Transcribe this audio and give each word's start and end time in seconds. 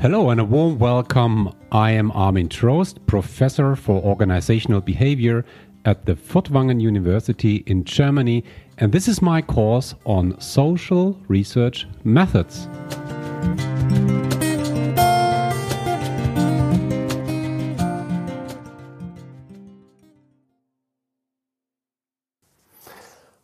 Hello 0.00 0.30
and 0.30 0.40
a 0.40 0.44
warm 0.46 0.78
welcome. 0.78 1.52
I 1.70 1.90
am 1.90 2.10
Armin 2.12 2.48
Trost, 2.48 3.04
professor 3.04 3.76
for 3.76 4.02
organizational 4.02 4.80
behavior 4.80 5.44
at 5.84 6.06
the 6.06 6.14
Furtwangen 6.14 6.80
University 6.80 7.56
in 7.66 7.84
Germany, 7.84 8.42
and 8.78 8.92
this 8.92 9.06
is 9.08 9.20
my 9.20 9.42
course 9.42 9.94
on 10.06 10.40
social 10.40 11.20
research 11.28 11.86
methods. 12.02 12.66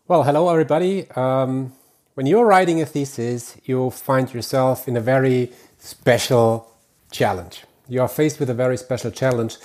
Well, 0.09 0.23
hello 0.23 0.49
everybody. 0.49 1.07
Um, 1.11 1.75
when 2.15 2.25
you're 2.25 2.47
writing 2.47 2.81
a 2.81 2.87
thesis, 2.87 3.59
you 3.67 3.91
find 3.91 4.33
yourself 4.33 4.89
in 4.89 4.97
a 4.97 5.03
very 5.03 5.53
special 5.87 6.73
challenge. 7.11 7.63
You 7.89 8.03
are 8.03 8.09
faced 8.09 8.41
with 8.41 8.51
a 8.51 8.55
very 8.55 8.77
special 8.77 9.11
challenge. 9.11 9.57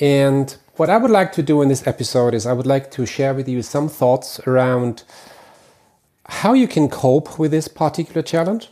And 0.00 0.54
what 0.76 0.90
I 0.90 0.98
would 0.98 1.10
like 1.10 1.32
to 1.32 1.42
do 1.42 1.62
in 1.62 1.68
this 1.68 1.86
episode 1.86 2.34
is 2.34 2.46
I 2.46 2.52
would 2.52 2.66
like 2.66 2.90
to 2.92 3.06
share 3.06 3.34
with 3.34 3.48
you 3.48 3.62
some 3.62 3.88
thoughts 3.88 4.38
around 4.46 5.04
how 6.26 6.52
you 6.52 6.68
can 6.68 6.88
cope 6.88 7.38
with 7.38 7.50
this 7.50 7.68
particular 7.68 8.22
challenge 8.22 8.70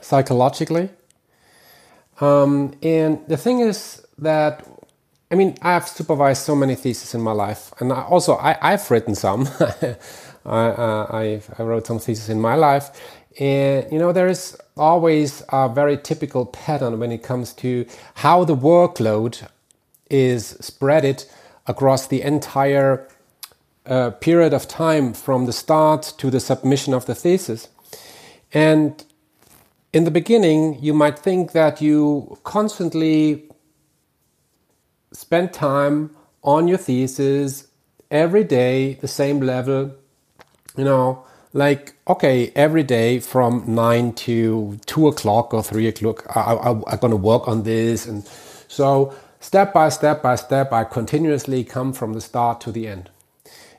psychologically. 0.00 0.90
Um, 2.20 2.74
and 2.82 3.18
the 3.26 3.36
thing 3.36 3.58
is 3.60 4.06
that 4.18 4.64
I 5.30 5.36
mean, 5.36 5.56
I've 5.62 5.88
supervised 5.88 6.42
so 6.42 6.54
many 6.54 6.76
theses 6.76 7.12
in 7.14 7.20
my 7.20 7.32
life, 7.32 7.72
and 7.80 7.92
I 7.92 8.02
also 8.02 8.36
I, 8.36 8.56
have 8.70 8.88
written 8.88 9.16
some. 9.16 9.48
I, 10.46 10.66
uh, 10.68 11.06
I, 11.10 11.42
I, 11.58 11.62
wrote 11.62 11.86
some 11.86 11.98
theses 11.98 12.28
in 12.28 12.40
my 12.40 12.54
life, 12.54 12.90
and 13.38 13.90
you 13.90 13.98
know, 13.98 14.12
there 14.12 14.28
is 14.28 14.56
always 14.76 15.42
a 15.50 15.68
very 15.68 15.96
typical 15.96 16.46
pattern 16.46 16.98
when 16.98 17.12
it 17.12 17.22
comes 17.22 17.52
to 17.54 17.86
how 18.14 18.44
the 18.44 18.56
workload 18.56 19.48
is 20.10 20.54
spreaded 20.60 21.26
across 21.66 22.06
the 22.06 22.22
entire 22.22 23.08
uh, 23.86 24.10
period 24.10 24.52
of 24.52 24.68
time 24.68 25.12
from 25.12 25.46
the 25.46 25.52
start 25.52 26.12
to 26.18 26.30
the 26.30 26.40
submission 26.40 26.94
of 26.94 27.06
the 27.06 27.14
thesis. 27.14 27.68
And 28.52 29.04
in 29.92 30.04
the 30.04 30.10
beginning, 30.10 30.78
you 30.82 30.94
might 30.94 31.18
think 31.18 31.52
that 31.52 31.80
you 31.80 32.38
constantly 32.44 33.44
spend 35.12 35.52
time 35.52 36.14
on 36.42 36.68
your 36.68 36.78
thesis 36.78 37.68
every 38.10 38.44
day, 38.44 38.94
the 38.94 39.08
same 39.08 39.40
level, 39.40 39.94
you 40.76 40.84
know, 40.84 41.24
like 41.54 41.94
okay 42.08 42.52
every 42.56 42.82
day 42.82 43.20
from 43.20 43.64
9 43.66 44.12
to 44.12 44.78
2 44.86 45.08
o'clock 45.08 45.54
or 45.54 45.62
3 45.62 45.86
o'clock 45.86 46.26
I, 46.36 46.40
I, 46.40 46.70
i'm 46.70 46.98
going 46.98 47.12
to 47.12 47.16
work 47.16 47.48
on 47.48 47.62
this. 47.62 48.06
And 48.06 48.26
so 48.68 49.14
step 49.40 49.72
by 49.72 49.88
step 49.88 50.20
by 50.20 50.34
step 50.34 50.72
i 50.72 50.84
continuously 50.84 51.64
come 51.64 51.92
from 51.92 52.12
the 52.12 52.20
start 52.20 52.60
to 52.62 52.72
the 52.72 52.88
end. 52.88 53.08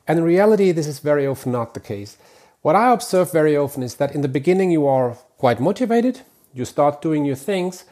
And 0.07 0.19
in 0.19 0.25
reality 0.25 0.71
this 0.71 0.87
is 0.87 0.99
very 0.99 1.27
often 1.27 1.51
not 1.51 1.73
the 1.73 1.81
case. 1.81 2.17
What 2.61 2.75
i 2.77 2.91
observe 2.93 3.31
very 3.31 3.57
often 3.57 3.83
is 3.83 3.95
that 3.95 4.15
in 4.15 4.21
the 4.21 4.29
beginning 4.29 4.71
you 4.71 4.87
are 4.87 5.17
quite 5.37 5.59
motivated. 5.59 6.21
You 6.53 6.63
start 6.63 7.01
doing 7.01 7.25
your 7.25 7.35
things 7.35 7.83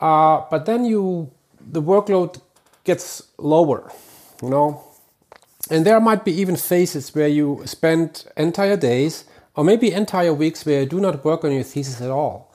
uh, 0.00 0.42
but 0.48 0.64
then 0.66 0.84
you 0.84 1.32
the 1.60 1.82
workload 1.82 2.40
gets 2.84 3.22
lower 3.38 3.90
you 4.42 4.50
know 4.50 4.93
and 5.70 5.86
there 5.86 6.00
might 6.00 6.24
be 6.24 6.32
even 6.32 6.56
phases 6.56 7.14
where 7.14 7.28
you 7.28 7.62
spend 7.64 8.24
entire 8.36 8.76
days 8.76 9.24
or 9.56 9.64
maybe 9.64 9.92
entire 9.92 10.34
weeks 10.34 10.66
where 10.66 10.80
you 10.80 10.86
do 10.86 11.00
not 11.00 11.24
work 11.24 11.44
on 11.44 11.52
your 11.52 11.62
thesis 11.62 12.00
at 12.00 12.10
all. 12.10 12.52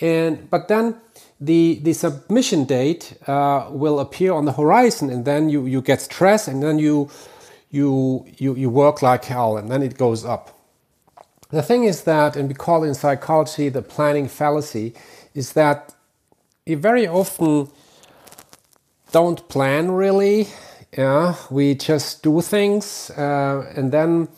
And 0.00 0.50
but 0.50 0.68
then 0.68 0.96
the 1.40 1.80
the 1.82 1.92
submission 1.92 2.64
date 2.64 3.14
uh, 3.26 3.68
will 3.70 4.00
appear 4.00 4.32
on 4.32 4.44
the 4.44 4.52
horizon, 4.52 5.10
and 5.10 5.24
then 5.24 5.48
you 5.48 5.66
you 5.66 5.80
get 5.80 6.00
stressed, 6.00 6.48
and 6.48 6.62
then 6.62 6.78
you 6.78 7.10
you 7.70 8.26
you 8.38 8.54
you 8.54 8.70
work 8.70 9.02
like 9.02 9.24
hell, 9.24 9.56
and 9.56 9.70
then 9.70 9.82
it 9.82 9.96
goes 9.96 10.24
up. 10.24 10.58
The 11.50 11.62
thing 11.62 11.84
is 11.84 12.04
that, 12.04 12.36
and 12.36 12.48
we 12.48 12.54
call 12.54 12.82
in 12.82 12.94
psychology 12.94 13.68
the 13.68 13.82
planning 13.82 14.26
fallacy, 14.28 14.94
is 15.34 15.52
that 15.52 15.94
you 16.64 16.76
very 16.76 17.06
often 17.06 17.68
don't 19.12 19.46
plan 19.48 19.90
really 19.90 20.48
yeah, 20.96 21.36
we 21.50 21.74
just 21.74 22.22
do 22.22 22.40
things 22.40 23.10
uh, 23.16 23.72
and 23.76 23.92
then 23.92 24.28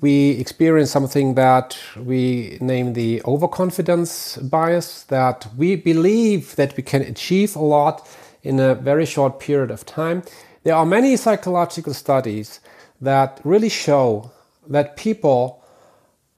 we 0.00 0.30
experience 0.32 0.90
something 0.90 1.34
that 1.34 1.76
we 1.96 2.58
name 2.60 2.92
the 2.92 3.22
overconfidence 3.24 4.36
bias 4.36 5.04
that 5.04 5.46
we 5.56 5.74
believe 5.74 6.54
that 6.56 6.76
we 6.76 6.82
can 6.82 7.02
achieve 7.02 7.56
a 7.56 7.62
lot 7.62 8.06
in 8.42 8.60
a 8.60 8.74
very 8.74 9.06
short 9.06 9.40
period 9.40 9.70
of 9.70 9.84
time. 9.86 10.22
There 10.62 10.74
are 10.74 10.86
many 10.86 11.16
psychological 11.16 11.94
studies 11.94 12.60
that 13.00 13.40
really 13.42 13.68
show 13.68 14.30
that 14.68 14.96
people 14.96 15.64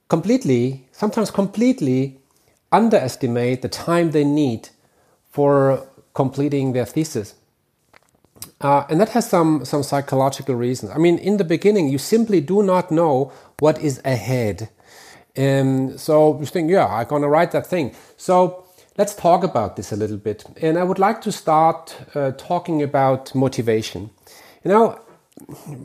completely, 0.09 0.87
sometimes 0.93 1.31
completely, 1.31 2.21
underestimate 2.73 3.62
the 3.62 3.69
time 3.69 4.12
they 4.12 4.25
need 4.25 4.69
for 5.31 5.87
completing 6.15 6.73
their 6.73 6.87
thesis. 6.87 7.34
Uh, 8.60 8.84
and 8.88 9.00
that 9.00 9.10
has 9.10 9.28
some, 9.28 9.65
some 9.65 9.82
psychological 9.82 10.54
reasons. 10.54 10.91
I 10.93 10.99
mean, 10.99 11.19
in 11.19 11.37
the 11.37 11.44
beginning, 11.44 11.88
you 11.88 11.99
simply 11.99 12.41
do 12.41 12.62
not 12.62 12.91
know 12.91 13.32
what 13.59 13.81
is 13.81 14.00
ahead. 14.04 14.69
Um, 15.37 15.97
so 15.97 16.38
you 16.41 16.47
think, 16.47 16.71
yeah, 16.71 16.87
I'm 16.87 17.06
going 17.06 17.22
to 17.22 17.28
write 17.28 17.53
that 17.53 17.66
thing. 17.66 17.94
So 18.16 18.65
let's 18.97 19.15
talk 19.15 19.44
about 19.44 19.77
this 19.77 19.93
a 19.93 19.97
little 19.97 20.16
bit. 20.16 20.44
And 20.60 20.77
I 20.77 20.82
would 20.82 20.98
like 20.98 21.21
to 21.22 21.32
start 21.32 21.97
uh, 22.15 22.32
talking 22.32 22.82
about 22.82 23.34
motivation. 23.34 24.10
You 24.65 24.71
know, 24.72 25.00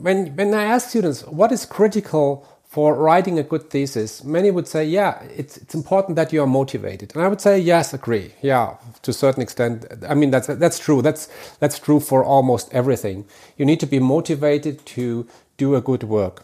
when, 0.02 0.34
when 0.34 0.52
I 0.52 0.64
ask 0.64 0.88
students 0.88 1.24
what 1.26 1.52
is 1.52 1.64
critical 1.64 2.46
for 2.74 2.92
writing 2.96 3.38
a 3.38 3.44
good 3.44 3.70
thesis, 3.70 4.24
many 4.24 4.50
would 4.50 4.66
say, 4.66 4.84
yeah, 4.84 5.22
it's, 5.36 5.58
it's 5.58 5.76
important 5.76 6.16
that 6.16 6.32
you 6.32 6.42
are 6.42 6.46
motivated. 6.46 7.14
And 7.14 7.22
I 7.22 7.28
would 7.28 7.40
say, 7.40 7.56
yes, 7.56 7.94
agree. 7.94 8.32
Yeah, 8.42 8.74
to 9.02 9.12
a 9.12 9.14
certain 9.14 9.42
extent. 9.44 9.86
I 10.08 10.14
mean, 10.14 10.32
that's, 10.32 10.48
that's 10.48 10.80
true. 10.80 11.00
That's, 11.00 11.28
that's 11.60 11.78
true 11.78 12.00
for 12.00 12.24
almost 12.24 12.74
everything. 12.74 13.26
You 13.56 13.64
need 13.64 13.78
to 13.78 13.86
be 13.86 14.00
motivated 14.00 14.84
to 14.86 15.24
do 15.56 15.76
a 15.76 15.80
good 15.80 16.02
work. 16.02 16.42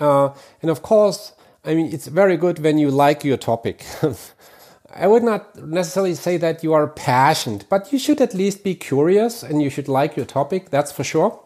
Uh, 0.00 0.30
and 0.62 0.68
of 0.68 0.82
course, 0.82 1.30
I 1.64 1.76
mean, 1.76 1.92
it's 1.92 2.08
very 2.08 2.36
good 2.36 2.58
when 2.58 2.78
you 2.78 2.90
like 2.90 3.22
your 3.22 3.36
topic. 3.36 3.84
I 4.92 5.06
would 5.06 5.22
not 5.22 5.54
necessarily 5.64 6.16
say 6.16 6.38
that 6.38 6.64
you 6.64 6.72
are 6.72 6.88
passionate, 6.88 7.66
but 7.68 7.92
you 7.92 8.00
should 8.00 8.20
at 8.20 8.34
least 8.34 8.64
be 8.64 8.74
curious 8.74 9.44
and 9.44 9.62
you 9.62 9.70
should 9.70 9.86
like 9.86 10.16
your 10.16 10.26
topic, 10.26 10.70
that's 10.70 10.90
for 10.90 11.04
sure. 11.04 11.38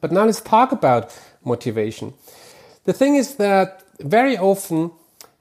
But 0.00 0.10
now 0.10 0.24
let's 0.24 0.40
talk 0.40 0.72
about 0.72 1.16
motivation. 1.44 2.14
The 2.86 2.92
thing 2.92 3.16
is 3.16 3.34
that 3.34 3.82
very 3.98 4.38
often 4.38 4.92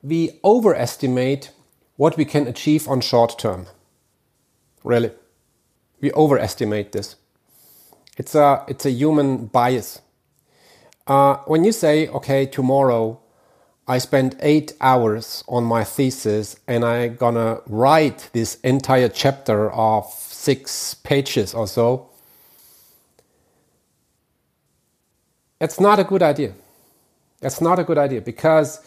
we 0.01 0.39
overestimate 0.43 1.51
what 1.95 2.17
we 2.17 2.25
can 2.25 2.47
achieve 2.47 2.87
on 2.87 3.01
short 3.01 3.37
term. 3.37 3.67
Really. 4.83 5.11
We 6.01 6.11
overestimate 6.13 6.91
this. 6.91 7.15
It's 8.17 8.33
a, 8.33 8.65
it's 8.67 8.85
a 8.85 8.89
human 8.89 9.45
bias. 9.45 10.01
Uh, 11.05 11.37
when 11.45 11.63
you 11.63 11.71
say, 11.71 12.07
okay, 12.07 12.47
tomorrow 12.47 13.19
I 13.87 13.99
spend 13.99 14.35
eight 14.39 14.73
hours 14.81 15.43
on 15.47 15.65
my 15.65 15.83
thesis 15.83 16.55
and 16.67 16.83
I'm 16.83 17.15
gonna 17.15 17.61
write 17.67 18.31
this 18.33 18.55
entire 18.63 19.09
chapter 19.09 19.71
of 19.71 20.05
six 20.07 20.95
pages 20.95 21.53
or 21.53 21.67
so, 21.67 22.09
it's 25.61 25.79
not 25.79 25.99
a 25.99 26.03
good 26.03 26.23
idea. 26.23 26.53
That's 27.41 27.61
not 27.61 27.79
a 27.79 27.83
good 27.83 27.97
idea 27.97 28.21
because 28.21 28.79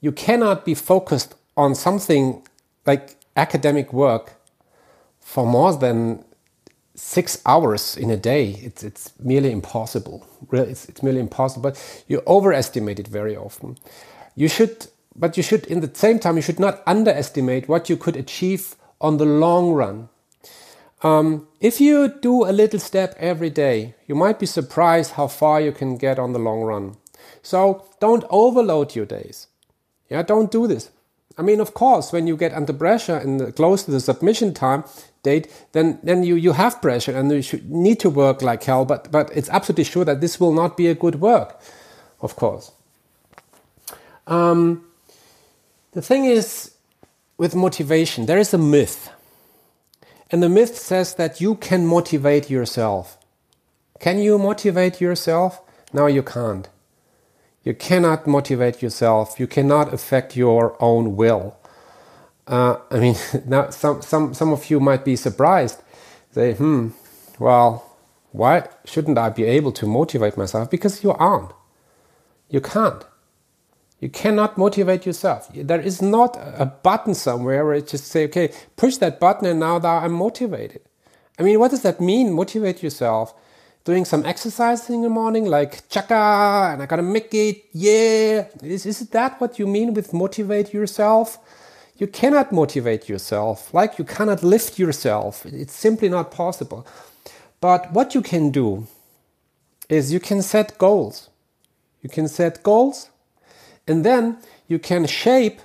you 0.00 0.12
cannot 0.12 0.64
be 0.64 0.74
focused 0.74 1.34
on 1.56 1.74
something 1.74 2.46
like 2.86 3.16
academic 3.36 3.92
work 3.92 4.34
for 5.20 5.46
more 5.46 5.74
than 5.74 6.24
six 6.94 7.40
hours 7.46 7.96
in 7.96 8.10
a 8.10 8.16
day. 8.16 8.50
It's, 8.62 8.82
it's 8.82 9.12
merely 9.18 9.50
impossible. 9.50 10.26
It's, 10.52 10.88
it's 10.88 11.02
merely 11.02 11.20
impossible. 11.20 11.62
But 11.62 12.04
you 12.06 12.22
overestimate 12.26 12.98
it 12.98 13.08
very 13.08 13.36
often. 13.36 13.78
You 14.36 14.48
should, 14.48 14.86
but 15.16 15.36
you 15.36 15.42
should, 15.42 15.66
in 15.66 15.80
the 15.80 15.90
same 15.94 16.18
time, 16.18 16.36
you 16.36 16.42
should 16.42 16.60
not 16.60 16.82
underestimate 16.86 17.68
what 17.68 17.88
you 17.88 17.96
could 17.96 18.16
achieve 18.16 18.76
on 19.00 19.16
the 19.16 19.24
long 19.24 19.72
run. 19.72 20.08
Um, 21.02 21.48
if 21.60 21.80
you 21.80 22.08
do 22.08 22.44
a 22.44 22.52
little 22.52 22.80
step 22.80 23.14
every 23.18 23.50
day, 23.50 23.94
you 24.06 24.14
might 24.14 24.38
be 24.38 24.46
surprised 24.46 25.12
how 25.12 25.26
far 25.26 25.60
you 25.60 25.72
can 25.72 25.96
get 25.96 26.18
on 26.18 26.32
the 26.32 26.38
long 26.38 26.62
run. 26.62 26.96
So 27.44 27.84
don't 28.00 28.24
overload 28.30 28.96
your 28.96 29.04
days. 29.04 29.48
Yeah, 30.08 30.22
don't 30.22 30.50
do 30.50 30.66
this. 30.66 30.90
I 31.36 31.42
mean, 31.42 31.60
of 31.60 31.74
course, 31.74 32.10
when 32.12 32.26
you 32.26 32.36
get 32.36 32.54
under 32.54 32.72
pressure 32.72 33.16
and 33.16 33.54
close 33.54 33.82
to 33.84 33.90
the 33.90 34.00
submission 34.00 34.54
time 34.54 34.84
date, 35.22 35.48
then 35.72 35.98
then 36.02 36.22
you 36.22 36.36
you 36.36 36.52
have 36.52 36.80
pressure 36.80 37.16
and 37.16 37.30
you 37.30 37.42
should 37.42 37.70
need 37.70 38.00
to 38.00 38.10
work 38.10 38.40
like 38.40 38.64
hell. 38.64 38.84
But 38.84 39.10
but 39.10 39.30
it's 39.36 39.50
absolutely 39.50 39.84
sure 39.84 40.04
that 40.04 40.20
this 40.20 40.40
will 40.40 40.52
not 40.52 40.76
be 40.76 40.88
a 40.88 40.94
good 40.94 41.20
work, 41.20 41.60
of 42.20 42.34
course. 42.36 42.72
Um, 44.26 44.86
the 45.92 46.02
thing 46.02 46.24
is, 46.24 46.74
with 47.36 47.54
motivation, 47.54 48.26
there 48.26 48.38
is 48.38 48.54
a 48.54 48.58
myth. 48.58 49.10
And 50.30 50.42
the 50.42 50.48
myth 50.48 50.76
says 50.78 51.14
that 51.14 51.40
you 51.40 51.56
can 51.56 51.86
motivate 51.86 52.48
yourself. 52.48 53.18
Can 54.00 54.18
you 54.18 54.38
motivate 54.38 55.00
yourself? 55.00 55.60
No, 55.92 56.06
you 56.06 56.22
can't. 56.22 56.68
You 57.64 57.74
cannot 57.74 58.26
motivate 58.26 58.82
yourself. 58.82 59.40
You 59.40 59.46
cannot 59.46 59.92
affect 59.92 60.36
your 60.36 60.76
own 60.80 61.16
will. 61.16 61.56
Uh, 62.46 62.76
I 62.90 62.98
mean, 62.98 63.16
now 63.46 63.70
some, 63.70 64.02
some, 64.02 64.34
some 64.34 64.52
of 64.52 64.70
you 64.70 64.80
might 64.80 65.04
be 65.04 65.16
surprised. 65.16 65.82
Say, 66.32 66.54
hmm, 66.54 66.90
well, 67.38 67.96
why 68.32 68.68
shouldn't 68.84 69.16
I 69.16 69.30
be 69.30 69.44
able 69.44 69.72
to 69.72 69.86
motivate 69.86 70.36
myself? 70.36 70.70
Because 70.70 71.02
you 71.02 71.12
aren't. 71.12 71.52
You 72.50 72.60
can't. 72.60 73.04
You 74.00 74.10
cannot 74.10 74.58
motivate 74.58 75.06
yourself. 75.06 75.48
There 75.54 75.80
is 75.80 76.02
not 76.02 76.36
a 76.36 76.66
button 76.66 77.14
somewhere 77.14 77.64
where 77.64 77.74
it 77.74 77.88
just 77.88 78.08
say, 78.08 78.24
okay, 78.24 78.52
push 78.76 78.98
that 78.98 79.18
button 79.18 79.46
and 79.46 79.60
now 79.60 79.78
I'm 79.78 80.12
motivated. 80.12 80.82
I 81.38 81.42
mean, 81.42 81.58
what 81.58 81.70
does 81.70 81.82
that 81.82 82.00
mean? 82.00 82.32
Motivate 82.32 82.82
yourself. 82.82 83.32
Doing 83.84 84.06
some 84.06 84.24
exercise 84.24 84.88
in 84.88 85.02
the 85.02 85.10
morning, 85.10 85.44
like 85.44 85.88
chaka, 85.90 86.70
and 86.72 86.82
I 86.82 86.86
gotta 86.86 87.02
make 87.02 87.34
it, 87.34 87.66
yeah. 87.72 88.46
Is, 88.62 88.86
is 88.86 89.00
that 89.10 89.38
what 89.40 89.58
you 89.58 89.66
mean 89.66 89.92
with 89.92 90.14
motivate 90.14 90.72
yourself? 90.72 91.38
You 91.98 92.06
cannot 92.06 92.50
motivate 92.50 93.08
yourself, 93.08 93.72
like 93.74 93.98
you 93.98 94.04
cannot 94.04 94.42
lift 94.42 94.78
yourself. 94.78 95.44
It's 95.46 95.74
simply 95.74 96.08
not 96.08 96.30
possible. 96.30 96.86
But 97.60 97.92
what 97.92 98.14
you 98.14 98.22
can 98.22 98.50
do 98.50 98.86
is 99.88 100.12
you 100.12 100.20
can 100.20 100.42
set 100.42 100.78
goals. 100.78 101.28
You 102.02 102.08
can 102.08 102.26
set 102.26 102.62
goals 102.62 103.10
and 103.86 104.04
then 104.04 104.38
you 104.66 104.78
can 104.78 105.06
shape 105.06 105.60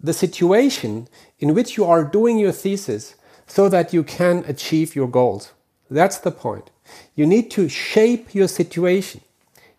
the 0.00 0.12
situation 0.12 1.08
in 1.38 1.54
which 1.54 1.76
you 1.76 1.84
are 1.84 2.04
doing 2.04 2.38
your 2.38 2.52
thesis 2.52 3.14
so 3.46 3.68
that 3.68 3.92
you 3.92 4.02
can 4.02 4.44
achieve 4.46 4.94
your 4.94 5.08
goals. 5.08 5.52
That's 5.90 6.18
the 6.18 6.30
point. 6.30 6.70
You 7.14 7.26
need 7.26 7.50
to 7.52 7.68
shape 7.68 8.34
your 8.34 8.48
situation. 8.48 9.20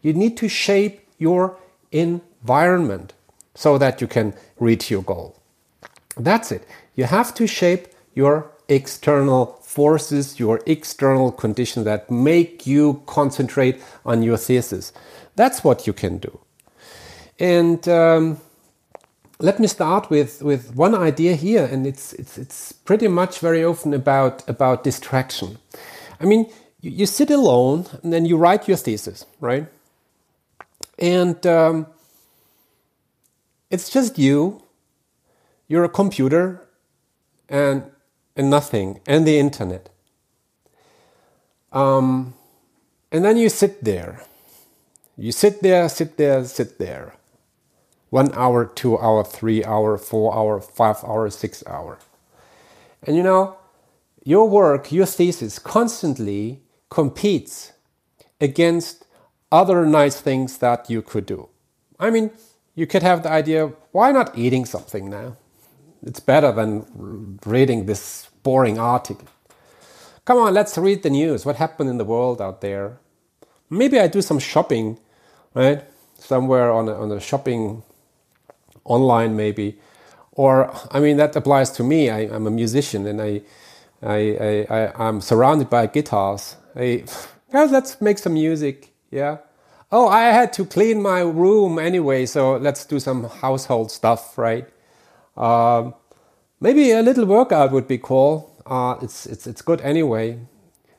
You 0.02 0.14
need 0.14 0.38
to 0.38 0.48
shape 0.48 1.08
your 1.18 1.58
environment 1.92 3.14
so 3.56 3.78
that 3.78 4.02
you 4.02 4.08
can 4.08 4.34
reach 4.60 4.92
your 4.92 5.02
goal. 5.02 5.36
That's 6.16 6.52
it. 6.52 6.68
You 6.96 7.06
have 7.06 7.34
to 7.36 7.48
shape 7.48 7.88
your 8.14 8.52
external 8.70 9.60
forces, 9.64 10.40
your 10.40 10.62
external 10.66 11.32
conditions 11.32 11.86
that 11.86 12.10
make 12.10 12.66
you 12.68 13.02
concentrate 13.06 13.82
on 14.06 14.24
your 14.24 14.38
thesis. 14.38 14.92
That's 15.36 15.64
what 15.64 15.88
you 15.88 15.94
can 15.94 16.18
do. 16.18 16.40
And 17.40 17.88
um, 17.88 18.40
let 19.40 19.60
me 19.60 19.68
start 19.68 20.10
with, 20.10 20.42
with 20.42 20.76
one 20.76 20.96
idea 20.96 21.36
here, 21.36 21.66
and 21.66 21.86
it's, 21.86 22.14
it's, 22.14 22.38
it's 22.38 22.72
pretty 22.72 23.08
much 23.08 23.40
very 23.40 23.64
often 23.64 23.94
about, 23.94 24.48
about 24.50 24.84
distraction. 24.84 25.60
I 26.20 26.26
mean, 26.26 26.52
you, 26.82 26.92
you 26.92 27.06
sit 27.06 27.30
alone 27.30 27.86
and 28.04 28.12
then 28.14 28.26
you 28.26 28.38
write 28.38 28.68
your 28.68 28.78
thesis, 28.78 29.26
right? 29.40 29.68
And 31.00 31.46
um, 31.46 31.88
it's 33.70 33.90
just 33.90 34.18
you, 34.18 34.64
you're 35.68 35.84
a 35.84 35.90
computer, 35.90 36.64
and, 37.50 37.84
and 38.36 38.50
nothing, 38.50 39.00
and 39.06 39.28
the 39.28 39.38
internet. 39.38 39.90
Um, 41.72 42.34
and 43.12 43.24
then 43.24 43.38
you 43.38 43.50
sit 43.50 43.84
there. 43.84 44.24
You 45.18 45.32
sit 45.32 45.62
there, 45.62 45.90
sit 45.90 46.18
there, 46.18 46.44
sit 46.46 46.78
there 46.78 47.18
one 48.10 48.32
hour, 48.34 48.66
two 48.66 48.98
hour, 48.98 49.24
three 49.24 49.64
hour, 49.64 49.98
four 49.98 50.36
hour, 50.36 50.62
five 50.62 51.04
hour, 51.04 51.30
six 51.30 51.64
hour. 51.68 52.00
And 53.04 53.16
you 53.16 53.24
know, 53.24 53.58
your 54.24 54.50
work, 54.50 54.92
your 54.92 55.06
thesis 55.06 55.60
constantly 55.60 56.62
competes 56.90 57.74
against 58.40 59.06
other 59.52 59.86
nice 59.86 60.20
things 60.22 60.58
that 60.60 60.90
you 60.90 61.02
could 61.02 61.26
do. 61.26 61.50
I 62.00 62.10
mean, 62.10 62.32
you 62.76 62.86
could 62.86 63.04
have 63.04 63.24
the 63.24 63.32
idea 63.32 63.72
why 63.92 64.12
not 64.12 64.38
eating 64.38 64.66
something 64.66 65.10
now? 65.10 65.38
It's 66.04 66.20
better 66.20 66.52
than 66.52 67.40
reading 67.46 67.86
this 67.86 68.30
boring 68.44 68.78
article. 68.78 69.28
Come 70.26 70.38
on, 70.38 70.54
let's 70.54 70.78
read 70.78 71.04
the 71.04 71.10
news. 71.10 71.46
What 71.46 71.56
happened 71.56 71.90
in 71.90 71.98
the 71.98 72.06
world 72.06 72.42
out 72.42 72.62
there? 72.62 73.00
Maybe 73.70 74.00
I 74.00 74.08
do 74.08 74.22
some 74.22 74.40
shopping, 74.40 75.00
right? 75.54 75.84
Somewhere 76.20 76.72
on 76.72 76.88
a, 76.88 76.94
on 76.94 77.12
a 77.12 77.20
shopping 77.20 77.84
online 78.88 79.36
maybe 79.36 79.78
or 80.32 80.74
i 80.92 81.00
mean 81.00 81.18
that 81.18 81.36
applies 81.36 81.70
to 81.70 81.84
me 81.84 82.10
I, 82.10 82.22
am 82.22 82.48
a 82.48 82.52
musician 82.52 83.06
and 83.06 83.22
I, 83.22 83.42
I 84.02 84.66
i 84.70 85.08
i'm 85.08 85.22
surrounded 85.22 85.70
by 85.70 85.88
guitars 85.88 86.56
Guys 86.78 87.72
let's 87.72 88.02
make 88.02 88.18
some 88.18 88.34
music 88.34 88.94
yeah. 89.12 89.38
Oh 89.92 90.08
i 90.08 90.26
had 90.26 90.54
to 90.54 90.66
clean 90.66 91.02
my 91.02 91.22
room 91.22 91.80
anyway 91.80 92.26
so 92.26 92.58
let's 92.58 92.86
do 92.86 93.00
some 93.00 93.26
household 93.26 93.92
stuff 93.92 94.38
right? 94.38 94.68
Um, 95.36 95.94
maybe 96.60 96.92
a 96.92 97.02
little 97.02 97.26
workout 97.26 97.72
would 97.72 97.88
be 97.88 97.98
cool. 97.98 98.56
Uh, 98.66 98.98
it's, 99.02 99.26
it's, 99.26 99.48
it's 99.48 99.62
good 99.62 99.82
anyway. 99.82 100.40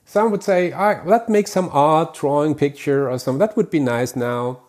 Some 0.04 0.30
would 0.30 0.42
say 0.42 0.72
right, 0.72 1.06
let's 1.06 1.28
make 1.28 1.48
some 1.48 1.68
art 1.72 2.14
drawing 2.14 2.54
picture 2.54 3.10
or 3.10 3.18
something 3.18 3.40
that 3.40 3.56
would 3.56 3.70
be 3.70 3.80
nice 3.80 4.16
now 4.16 4.62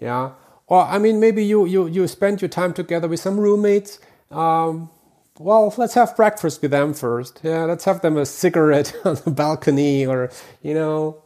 yeah. 0.00 0.32
Or 0.66 0.82
I 0.82 0.98
mean, 0.98 1.20
maybe 1.20 1.44
you 1.44 1.66
you 1.66 1.86
you 1.86 2.06
spend 2.08 2.42
your 2.42 2.48
time 2.48 2.72
together 2.74 3.08
with 3.08 3.20
some 3.20 3.38
roommates. 3.38 3.98
Um, 4.30 4.90
well, 5.38 5.74
let's 5.76 5.94
have 5.94 6.16
breakfast 6.16 6.62
with 6.62 6.70
them 6.70 6.94
first. 6.94 7.40
Yeah, 7.42 7.64
let's 7.64 7.84
have 7.84 8.02
them 8.02 8.16
a 8.16 8.26
cigarette 8.26 8.94
on 9.04 9.16
the 9.24 9.30
balcony, 9.30 10.06
or 10.06 10.30
you 10.62 10.74
know, 10.74 11.22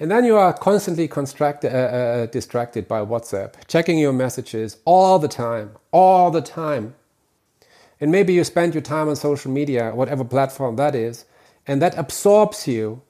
and 0.00 0.10
then 0.10 0.24
you 0.24 0.36
are 0.36 0.52
constantly 0.52 1.06
constructed, 1.08 1.72
uh, 1.72 1.76
uh, 1.76 2.26
distracted 2.26 2.88
by 2.88 3.00
WhatsApp, 3.00 3.54
checking 3.68 3.98
your 3.98 4.12
messages 4.12 4.78
all 4.84 5.18
the 5.18 5.28
time, 5.28 5.76
all 5.92 6.30
the 6.30 6.40
time. 6.40 6.94
And 8.00 8.10
maybe 8.10 8.32
you 8.32 8.44
spend 8.44 8.74
your 8.74 8.82
time 8.82 9.08
on 9.08 9.16
social 9.16 9.50
media, 9.50 9.92
whatever 9.94 10.24
platform 10.24 10.76
that 10.76 10.94
is, 10.94 11.26
and 11.66 11.82
that 11.82 11.96
absorbs 11.98 12.66
you. 12.66 13.02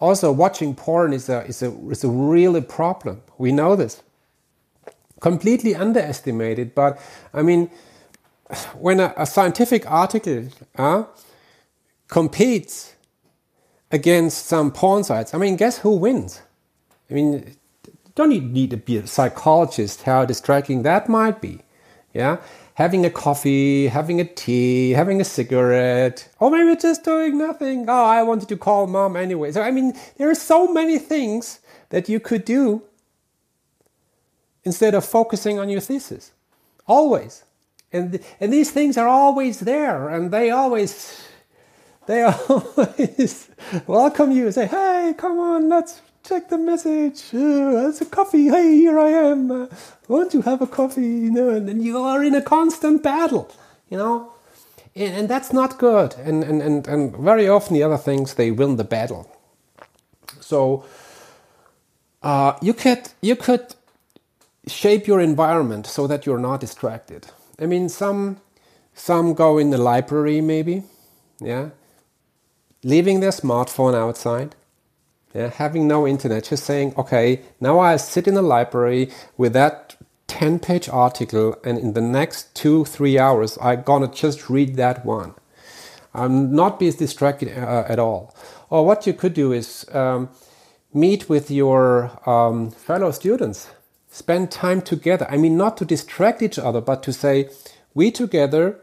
Also, 0.00 0.32
watching 0.32 0.74
porn 0.74 1.12
is 1.12 1.28
a 1.28 1.44
is 1.46 1.62
a 1.62 1.72
is 1.90 2.02
a 2.04 2.08
really 2.08 2.60
problem. 2.60 3.22
We 3.38 3.52
know 3.52 3.76
this 3.76 4.02
completely 5.22 5.74
underestimated. 5.74 6.74
But 6.74 7.00
I 7.32 7.42
mean, 7.42 7.70
when 8.78 9.00
a, 9.00 9.14
a 9.16 9.26
scientific 9.26 9.90
article 9.90 10.48
uh, 10.76 11.04
competes 12.08 12.94
against 13.90 14.46
some 14.46 14.70
porn 14.70 15.04
sites, 15.04 15.34
I 15.34 15.38
mean, 15.38 15.56
guess 15.56 15.78
who 15.78 15.96
wins? 15.96 16.42
I 17.10 17.14
mean, 17.14 17.56
don't 18.14 18.30
you 18.30 18.40
need 18.40 18.70
to 18.70 18.76
be 18.76 18.96
a 18.96 19.06
psychologist 19.06 20.02
how 20.02 20.24
distracting 20.24 20.82
that 20.82 21.08
might 21.08 21.40
be. 21.40 21.60
Yeah, 22.14 22.38
having 22.74 23.06
a 23.06 23.10
coffee, 23.10 23.88
having 23.88 24.20
a 24.20 24.24
tea, 24.24 24.90
having 24.90 25.20
a 25.20 25.24
cigarette, 25.24 26.28
or 26.38 26.50
maybe 26.50 26.78
just 26.78 27.04
doing 27.04 27.38
nothing. 27.38 27.86
Oh, 27.88 28.04
I 28.04 28.22
wanted 28.22 28.48
to 28.50 28.56
call 28.56 28.86
mom 28.86 29.16
anyway. 29.16 29.52
So 29.52 29.62
I 29.62 29.70
mean, 29.70 29.94
there 30.18 30.28
are 30.28 30.34
so 30.34 30.70
many 30.70 30.98
things 30.98 31.60
that 31.88 32.08
you 32.08 32.20
could 32.20 32.44
do 32.44 32.82
instead 34.64 34.94
of 34.94 35.04
focusing 35.04 35.58
on 35.58 35.70
your 35.70 35.80
thesis. 35.80 36.32
Always. 36.86 37.44
And, 37.92 38.20
and 38.40 38.52
these 38.52 38.70
things 38.70 38.96
are 38.96 39.08
always 39.08 39.60
there 39.60 40.08
and 40.08 40.30
they 40.30 40.50
always 40.50 41.22
they 42.06 42.22
always 42.48 43.48
welcome 43.86 44.32
you 44.32 44.50
say 44.50 44.66
hey 44.66 45.14
come 45.16 45.38
on 45.38 45.68
let's 45.68 46.00
check 46.24 46.48
the 46.48 46.58
message. 46.58 47.22
Uh, 47.34 47.88
it's 47.88 48.00
a 48.00 48.06
coffee. 48.06 48.46
Hey 48.48 48.76
here 48.76 48.98
i 48.98 49.10
am. 49.10 49.50
Uh, 49.50 49.66
won't 50.08 50.34
you 50.34 50.42
have 50.42 50.62
a 50.62 50.66
coffee? 50.66 51.02
You 51.02 51.30
know 51.30 51.50
and 51.50 51.68
then 51.68 51.80
you 51.82 51.98
are 51.98 52.22
in 52.24 52.34
a 52.34 52.42
constant 52.42 53.02
battle 53.02 53.50
you 53.90 53.98
know? 53.98 54.32
And, 54.96 55.14
and 55.14 55.28
that's 55.28 55.52
not 55.52 55.78
good. 55.78 56.14
And, 56.16 56.42
and 56.44 56.62
and 56.62 56.88
and 56.88 57.16
very 57.16 57.48
often 57.48 57.74
the 57.74 57.82
other 57.82 57.98
things 57.98 58.34
they 58.34 58.50
win 58.50 58.76
the 58.76 58.84
battle. 58.84 59.30
So 60.40 60.84
uh, 62.22 62.54
you 62.62 62.74
could 62.74 63.10
you 63.20 63.36
could 63.36 63.74
shape 64.66 65.06
your 65.06 65.20
environment 65.20 65.86
so 65.86 66.06
that 66.06 66.26
you're 66.26 66.38
not 66.38 66.60
distracted. 66.60 67.26
I 67.58 67.66
mean, 67.66 67.88
some 67.88 68.40
some 68.94 69.34
go 69.34 69.58
in 69.58 69.70
the 69.70 69.78
library 69.78 70.40
maybe, 70.40 70.82
yeah, 71.40 71.70
leaving 72.82 73.20
their 73.20 73.30
smartphone 73.30 73.94
outside, 73.94 74.54
yeah, 75.34 75.48
having 75.48 75.88
no 75.88 76.06
internet, 76.06 76.44
just 76.44 76.64
saying, 76.64 76.94
okay, 76.96 77.40
now 77.60 77.78
I 77.78 77.96
sit 77.96 78.28
in 78.28 78.34
the 78.34 78.42
library 78.42 79.10
with 79.36 79.52
that 79.54 79.96
10 80.28 80.58
page 80.58 80.88
article, 80.88 81.56
and 81.64 81.78
in 81.78 81.92
the 81.92 82.00
next 82.00 82.54
two, 82.54 82.84
three 82.84 83.18
hours, 83.18 83.58
I'm 83.60 83.82
gonna 83.82 84.08
just 84.08 84.50
read 84.50 84.76
that 84.76 85.04
one. 85.04 85.34
I'm 86.14 86.54
not 86.54 86.78
be 86.78 86.90
distracted 86.90 87.56
uh, 87.56 87.84
at 87.88 87.98
all. 87.98 88.34
Or 88.68 88.84
what 88.84 89.06
you 89.06 89.12
could 89.12 89.34
do 89.34 89.52
is 89.52 89.86
um, 89.92 90.28
meet 90.92 91.28
with 91.28 91.50
your 91.50 92.10
um, 92.28 92.70
fellow 92.70 93.10
students 93.10 93.68
spend 94.12 94.50
time 94.50 94.82
together. 94.82 95.26
I 95.28 95.38
mean, 95.38 95.56
not 95.56 95.78
to 95.78 95.86
distract 95.86 96.42
each 96.42 96.58
other, 96.58 96.82
but 96.82 97.02
to 97.04 97.12
say, 97.12 97.48
we 97.94 98.10
together, 98.10 98.78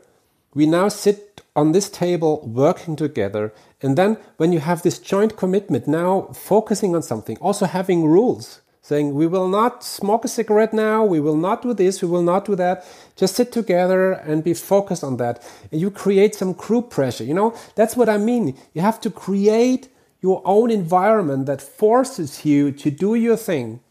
we 0.55 0.65
now 0.65 0.89
sit 0.89 1.41
on 1.55 1.71
this 1.71 1.87
table 1.89 2.41
working 2.45 2.95
together. 2.95 3.53
And 3.81 3.95
then 3.95 4.17
when 4.37 4.51
you 4.51 4.59
have 4.59 4.81
this 4.81 4.97
joint 4.97 5.37
commitment, 5.37 5.87
now 5.87 6.23
focusing 6.33 6.95
on 6.95 7.03
something, 7.03 7.37
also 7.37 7.65
having 7.65 8.05
rules, 8.05 8.61
saying 8.81 9.13
we 9.13 9.27
will 9.27 9.47
not 9.47 9.83
smoke 9.83 10.25
a 10.25 10.27
cigarette 10.27 10.73
now, 10.73 11.05
we 11.05 11.19
will 11.19 11.37
not 11.37 11.61
do 11.61 11.75
this, 11.75 12.01
we 12.01 12.07
will 12.07 12.23
not 12.23 12.45
do 12.45 12.55
that. 12.55 12.83
Just 13.15 13.35
sit 13.35 13.51
together 13.51 14.13
and 14.13 14.43
be 14.43 14.55
focused 14.55 15.03
on 15.03 15.17
that. 15.17 15.47
And 15.71 15.79
you 15.79 15.91
create 15.91 16.33
some 16.33 16.53
group 16.53 16.89
pressure. 16.89 17.23
You 17.23 17.35
know, 17.35 17.55
that's 17.75 17.95
what 17.95 18.09
I 18.09 18.17
mean. 18.17 18.57
You 18.73 18.81
have 18.81 18.99
to 19.01 19.11
create 19.11 19.89
your 20.21 20.41
own 20.43 20.71
environment 20.71 21.45
that 21.45 21.61
forces 21.61 22.43
you 22.45 22.71
to 22.71 22.89
do 22.89 23.13
your 23.13 23.37
thing. 23.37 23.81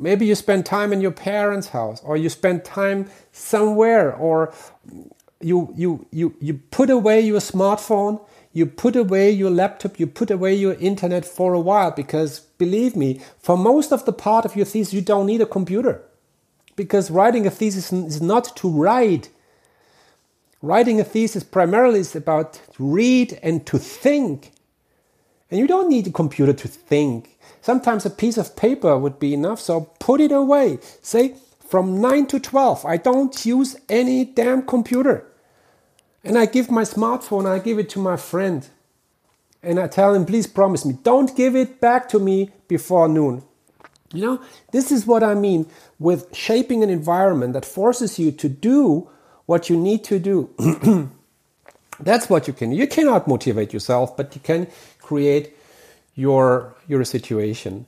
Maybe 0.00 0.26
you 0.26 0.34
spend 0.34 0.66
time 0.66 0.92
in 0.92 1.00
your 1.00 1.10
parents' 1.12 1.68
house 1.68 2.00
or 2.04 2.16
you 2.16 2.28
spend 2.28 2.64
time 2.64 3.10
somewhere 3.32 4.14
or 4.14 4.52
you, 5.40 5.72
you, 5.76 6.06
you, 6.10 6.34
you 6.40 6.54
put 6.70 6.90
away 6.90 7.20
your 7.20 7.40
smartphone, 7.40 8.20
you 8.52 8.66
put 8.66 8.96
away 8.96 9.30
your 9.30 9.50
laptop, 9.50 9.98
you 10.00 10.06
put 10.06 10.30
away 10.30 10.54
your 10.54 10.74
internet 10.74 11.24
for 11.24 11.54
a 11.54 11.60
while 11.60 11.90
because 11.90 12.40
believe 12.58 12.96
me, 12.96 13.20
for 13.38 13.56
most 13.56 13.92
of 13.92 14.04
the 14.04 14.12
part 14.12 14.44
of 14.44 14.56
your 14.56 14.66
thesis, 14.66 14.92
you 14.92 15.00
don't 15.00 15.26
need 15.26 15.40
a 15.40 15.46
computer. 15.46 16.02
Because 16.76 17.10
writing 17.10 17.46
a 17.46 17.50
thesis 17.50 17.92
is 17.92 18.22
not 18.22 18.56
to 18.56 18.68
write, 18.68 19.30
Writing 20.62 21.00
a 21.00 21.04
thesis 21.04 21.42
primarily 21.42 22.00
is 22.00 22.14
about 22.14 22.52
to 22.52 22.84
read 22.84 23.38
and 23.42 23.66
to 23.66 23.78
think. 23.78 24.52
And 25.50 25.58
you 25.58 25.66
don't 25.66 25.88
need 25.88 26.06
a 26.06 26.10
computer 26.12 26.52
to 26.52 26.68
think. 26.68 27.38
Sometimes 27.60 28.06
a 28.06 28.10
piece 28.10 28.38
of 28.38 28.56
paper 28.56 28.96
would 28.98 29.18
be 29.18 29.34
enough, 29.34 29.60
so 29.60 29.92
put 29.98 30.20
it 30.20 30.32
away. 30.32 30.78
Say, 31.02 31.34
from 31.68 32.00
9 32.00 32.26
to 32.28 32.40
12, 32.40 32.84
I 32.84 32.96
don't 32.96 33.44
use 33.46 33.76
any 33.88 34.24
damn 34.24 34.62
computer. 34.62 35.26
And 36.24 36.36
I 36.36 36.46
give 36.46 36.70
my 36.70 36.82
smartphone, 36.82 37.46
I 37.48 37.58
give 37.58 37.78
it 37.78 37.88
to 37.90 37.98
my 37.98 38.16
friend. 38.16 38.66
And 39.62 39.78
I 39.78 39.88
tell 39.88 40.14
him, 40.14 40.24
please 40.24 40.46
promise 40.46 40.84
me, 40.84 40.98
don't 41.02 41.36
give 41.36 41.54
it 41.54 41.80
back 41.80 42.08
to 42.10 42.18
me 42.18 42.50
before 42.66 43.08
noon. 43.08 43.42
You 44.12 44.22
know, 44.22 44.40
this 44.72 44.90
is 44.90 45.06
what 45.06 45.22
I 45.22 45.34
mean 45.34 45.66
with 45.98 46.34
shaping 46.34 46.82
an 46.82 46.90
environment 46.90 47.52
that 47.52 47.64
forces 47.64 48.18
you 48.18 48.32
to 48.32 48.48
do 48.48 49.08
what 49.46 49.70
you 49.70 49.76
need 49.76 50.02
to 50.04 50.18
do. 50.18 50.50
That's 52.00 52.28
what 52.28 52.48
you 52.48 52.54
can. 52.54 52.72
You 52.72 52.88
cannot 52.88 53.28
motivate 53.28 53.72
yourself, 53.72 54.16
but 54.16 54.34
you 54.34 54.40
can 54.40 54.66
create 55.00 55.54
your 56.14 56.74
your 56.88 57.04
situation. 57.04 57.86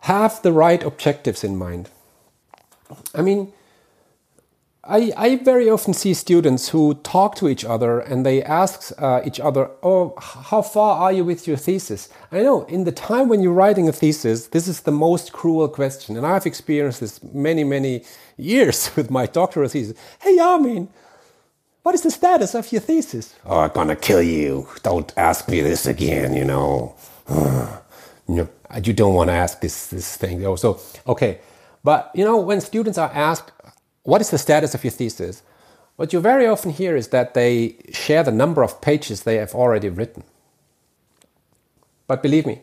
Have 0.00 0.42
the 0.42 0.52
right 0.52 0.82
objectives 0.82 1.42
in 1.42 1.56
mind. 1.56 1.90
I 3.14 3.22
mean, 3.22 3.52
I, 4.88 5.12
I 5.18 5.36
very 5.36 5.68
often 5.68 5.92
see 5.92 6.14
students 6.14 6.70
who 6.70 6.94
talk 6.94 7.34
to 7.36 7.48
each 7.48 7.62
other 7.62 8.00
and 8.00 8.24
they 8.24 8.42
ask 8.42 8.90
uh, 8.98 9.20
each 9.24 9.38
other, 9.38 9.70
Oh, 9.82 10.14
how 10.18 10.62
far 10.62 10.98
are 10.98 11.12
you 11.12 11.26
with 11.26 11.46
your 11.46 11.58
thesis? 11.58 12.08
I 12.32 12.40
know 12.40 12.64
in 12.64 12.84
the 12.84 12.92
time 12.92 13.28
when 13.28 13.42
you're 13.42 13.52
writing 13.52 13.86
a 13.86 13.92
thesis, 13.92 14.46
this 14.46 14.66
is 14.66 14.80
the 14.80 14.90
most 14.90 15.32
cruel 15.34 15.68
question. 15.68 16.16
And 16.16 16.24
I've 16.24 16.46
experienced 16.46 17.00
this 17.00 17.22
many, 17.22 17.64
many 17.64 18.02
years 18.38 18.90
with 18.96 19.10
my 19.10 19.26
doctoral 19.26 19.68
thesis. 19.68 19.94
Hey, 20.20 20.38
Armin, 20.38 20.88
what 21.82 21.94
is 21.94 22.02
the 22.02 22.10
status 22.10 22.54
of 22.54 22.72
your 22.72 22.80
thesis? 22.80 23.34
Oh, 23.44 23.60
I'm 23.60 23.72
gonna 23.72 23.96
kill 23.96 24.22
you. 24.22 24.68
Don't 24.82 25.12
ask 25.18 25.48
me 25.48 25.60
this 25.60 25.84
again, 25.84 26.34
you 26.34 26.44
know. 26.44 26.94
you, 27.30 27.78
know, 28.28 28.48
you 28.82 28.92
don't 28.92 29.14
want 29.14 29.28
to 29.28 29.34
ask 29.34 29.60
this, 29.60 29.88
this 29.88 30.16
thing. 30.16 30.56
So, 30.56 30.80
okay. 31.06 31.40
But, 31.84 32.10
you 32.14 32.24
know, 32.24 32.38
when 32.38 32.60
students 32.60 32.98
are 32.98 33.10
asked, 33.14 33.52
what 34.02 34.20
is 34.20 34.30
the 34.30 34.38
status 34.38 34.74
of 34.74 34.84
your 34.84 34.90
thesis? 34.90 35.42
What 35.96 36.12
you 36.12 36.20
very 36.20 36.46
often 36.46 36.70
hear 36.70 36.96
is 36.96 37.08
that 37.08 37.34
they 37.34 37.76
share 37.92 38.22
the 38.22 38.32
number 38.32 38.62
of 38.62 38.80
pages 38.80 39.22
they 39.22 39.36
have 39.36 39.54
already 39.54 39.88
written. 39.88 40.24
But 42.06 42.22
believe 42.22 42.46
me, 42.46 42.62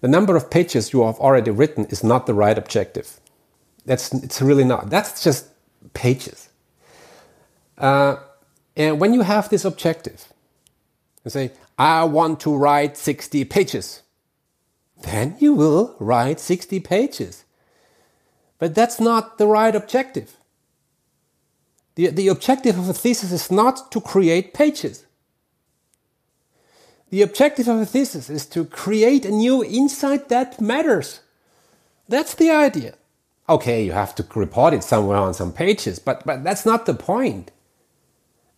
the 0.00 0.08
number 0.08 0.36
of 0.36 0.50
pages 0.50 0.92
you 0.92 1.04
have 1.04 1.18
already 1.18 1.50
written 1.50 1.84
is 1.86 2.02
not 2.02 2.26
the 2.26 2.34
right 2.34 2.58
objective. 2.58 3.20
That's 3.86 4.12
it's 4.14 4.42
really 4.42 4.64
not. 4.64 4.90
That's 4.90 5.22
just 5.22 5.46
pages. 5.94 6.48
Uh, 7.78 8.16
and 8.76 9.00
when 9.00 9.12
you 9.14 9.22
have 9.22 9.48
this 9.48 9.64
objective, 9.64 10.31
you 11.24 11.30
say, 11.30 11.52
I 11.78 12.04
want 12.04 12.40
to 12.40 12.56
write 12.56 12.96
60 12.96 13.44
pages, 13.44 14.02
then 15.02 15.36
you 15.38 15.54
will 15.54 15.96
write 15.98 16.40
60 16.40 16.80
pages. 16.80 17.44
But 18.58 18.74
that's 18.74 19.00
not 19.00 19.38
the 19.38 19.46
right 19.46 19.74
objective. 19.74 20.36
The, 21.94 22.08
the 22.08 22.28
objective 22.28 22.78
of 22.78 22.88
a 22.88 22.94
thesis 22.94 23.32
is 23.32 23.50
not 23.50 23.90
to 23.92 24.00
create 24.00 24.54
pages. 24.54 25.04
The 27.10 27.22
objective 27.22 27.68
of 27.68 27.80
a 27.80 27.86
thesis 27.86 28.30
is 28.30 28.46
to 28.46 28.64
create 28.64 29.26
a 29.26 29.30
new 29.30 29.62
insight 29.62 30.28
that 30.30 30.60
matters. 30.60 31.20
That's 32.08 32.34
the 32.34 32.50
idea. 32.50 32.94
Okay, 33.48 33.84
you 33.84 33.92
have 33.92 34.14
to 34.14 34.26
report 34.34 34.72
it 34.72 34.82
somewhere 34.82 35.18
on 35.18 35.34
some 35.34 35.52
pages, 35.52 35.98
but, 35.98 36.24
but 36.24 36.42
that's 36.42 36.64
not 36.64 36.86
the 36.86 36.94
point. 36.94 37.50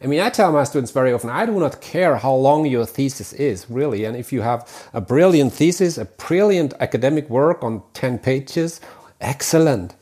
I 0.04 0.06
mean, 0.06 0.20
I 0.20 0.28
tell 0.28 0.52
my 0.52 0.64
students 0.64 0.90
very 0.90 1.14
often, 1.14 1.30
I 1.30 1.46
do 1.46 1.58
not 1.58 1.80
care 1.80 2.16
how 2.16 2.34
long 2.34 2.66
your 2.66 2.84
thesis 2.84 3.32
is, 3.32 3.64
really. 3.70 4.04
And 4.04 4.14
if 4.14 4.34
you 4.34 4.42
have 4.42 4.70
a 4.92 5.00
brilliant 5.00 5.54
thesis, 5.54 5.96
a 5.96 6.04
brilliant 6.04 6.74
academic 6.78 7.30
work 7.30 7.64
on 7.64 7.82
10 7.94 8.18
pages, 8.18 8.82
excellent. 9.22 9.94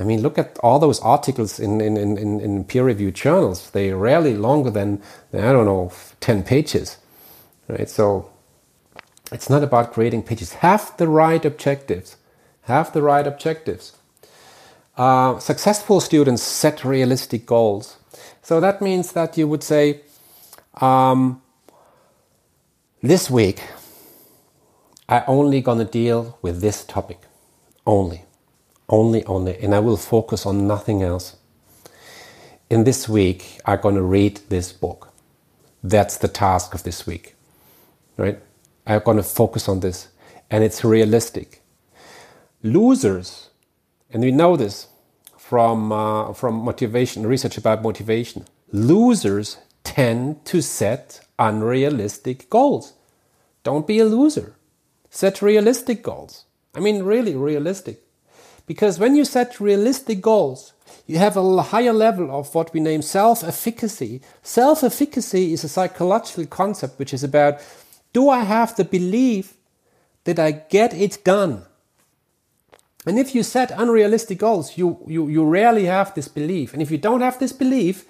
I 0.00 0.02
mean, 0.02 0.22
look 0.22 0.38
at 0.38 0.58
all 0.58 0.80
those 0.80 0.98
articles 1.02 1.60
in, 1.60 1.80
in, 1.80 1.96
in, 1.96 2.40
in 2.40 2.64
peer 2.64 2.82
reviewed 2.82 3.14
journals. 3.14 3.70
They're 3.70 3.96
rarely 3.96 4.34
longer 4.36 4.70
than, 4.70 5.00
than, 5.30 5.44
I 5.44 5.52
don't 5.52 5.66
know, 5.66 5.92
10 6.18 6.42
pages. 6.42 6.96
Right? 7.68 7.88
So 7.88 8.32
it's 9.30 9.48
not 9.48 9.62
about 9.62 9.92
creating 9.92 10.24
pages. 10.24 10.54
Have 10.54 10.96
the 10.96 11.06
right 11.06 11.44
objectives. 11.44 12.16
Have 12.62 12.92
the 12.92 13.02
right 13.02 13.26
objectives. 13.26 13.92
Uh, 14.96 15.38
successful 15.38 16.00
students 16.00 16.42
set 16.42 16.84
realistic 16.84 17.46
goals. 17.46 17.97
So 18.48 18.60
that 18.60 18.80
means 18.80 19.12
that 19.12 19.36
you 19.36 19.46
would 19.46 19.62
say, 19.62 20.00
um, 20.80 21.42
this 23.02 23.28
week, 23.28 23.62
I 25.06 25.22
only 25.26 25.60
gonna 25.60 25.84
deal 25.84 26.38
with 26.40 26.62
this 26.62 26.82
topic. 26.82 27.20
Only 27.86 28.22
only, 28.88 29.22
only, 29.26 29.58
and 29.58 29.74
I 29.74 29.80
will 29.80 29.98
focus 29.98 30.46
on 30.46 30.66
nothing 30.66 31.02
else. 31.02 31.36
In 32.70 32.84
this 32.84 33.06
week, 33.08 33.60
I'm 33.66 33.80
to 33.96 34.02
read 34.02 34.40
this 34.48 34.72
book. 34.72 35.12
That's 35.82 36.16
the 36.16 36.28
task 36.28 36.74
of 36.74 36.82
this 36.84 37.06
week, 37.06 37.34
right? 38.16 38.40
I'm 38.86 39.02
to 39.18 39.22
focus 39.22 39.68
on 39.68 39.80
this, 39.80 40.08
and 40.50 40.64
it's 40.64 40.84
realistic. 40.84 41.60
Losers, 42.62 43.50
and 44.10 44.22
we 44.22 44.30
know 44.30 44.56
this 44.56 44.88
from 45.48 45.90
uh, 45.92 46.34
from 46.34 46.54
motivation 46.56 47.26
research 47.26 47.56
about 47.56 47.82
motivation. 47.82 48.44
Losers 48.70 49.56
tend 49.82 50.44
to 50.44 50.60
set 50.60 51.20
unrealistic 51.38 52.50
goals. 52.50 52.92
Don't 53.62 53.86
be 53.86 53.98
a 53.98 54.04
loser. 54.04 54.56
Set 55.08 55.40
realistic 55.40 56.02
goals. 56.02 56.44
I 56.74 56.80
mean, 56.80 57.02
really 57.02 57.34
realistic. 57.34 58.02
Because 58.66 58.98
when 58.98 59.16
you 59.16 59.24
set 59.24 59.58
realistic 59.58 60.20
goals, 60.20 60.74
you 61.06 61.16
have 61.16 61.38
a 61.38 61.62
higher 61.62 61.94
level 61.94 62.30
of 62.30 62.54
what 62.54 62.74
we 62.74 62.80
name 62.80 63.00
self 63.00 63.42
efficacy. 63.42 64.20
Self 64.42 64.84
efficacy 64.84 65.54
is 65.54 65.64
a 65.64 65.68
psychological 65.68 66.44
concept 66.44 66.98
which 66.98 67.14
is 67.14 67.24
about 67.24 67.54
do 68.12 68.28
I 68.28 68.40
have 68.40 68.76
the 68.76 68.84
belief 68.84 69.54
that 70.24 70.38
I 70.38 70.50
get 70.50 70.92
it 70.92 71.24
done? 71.24 71.64
And 73.06 73.18
if 73.18 73.34
you 73.34 73.42
set 73.42 73.70
unrealistic 73.70 74.38
goals, 74.38 74.76
you, 74.76 74.98
you, 75.06 75.28
you 75.28 75.44
rarely 75.44 75.86
have 75.86 76.14
this 76.14 76.28
belief. 76.28 76.72
And 76.72 76.82
if 76.82 76.90
you 76.90 76.98
don't 76.98 77.20
have 77.20 77.38
this 77.38 77.52
belief, 77.52 78.04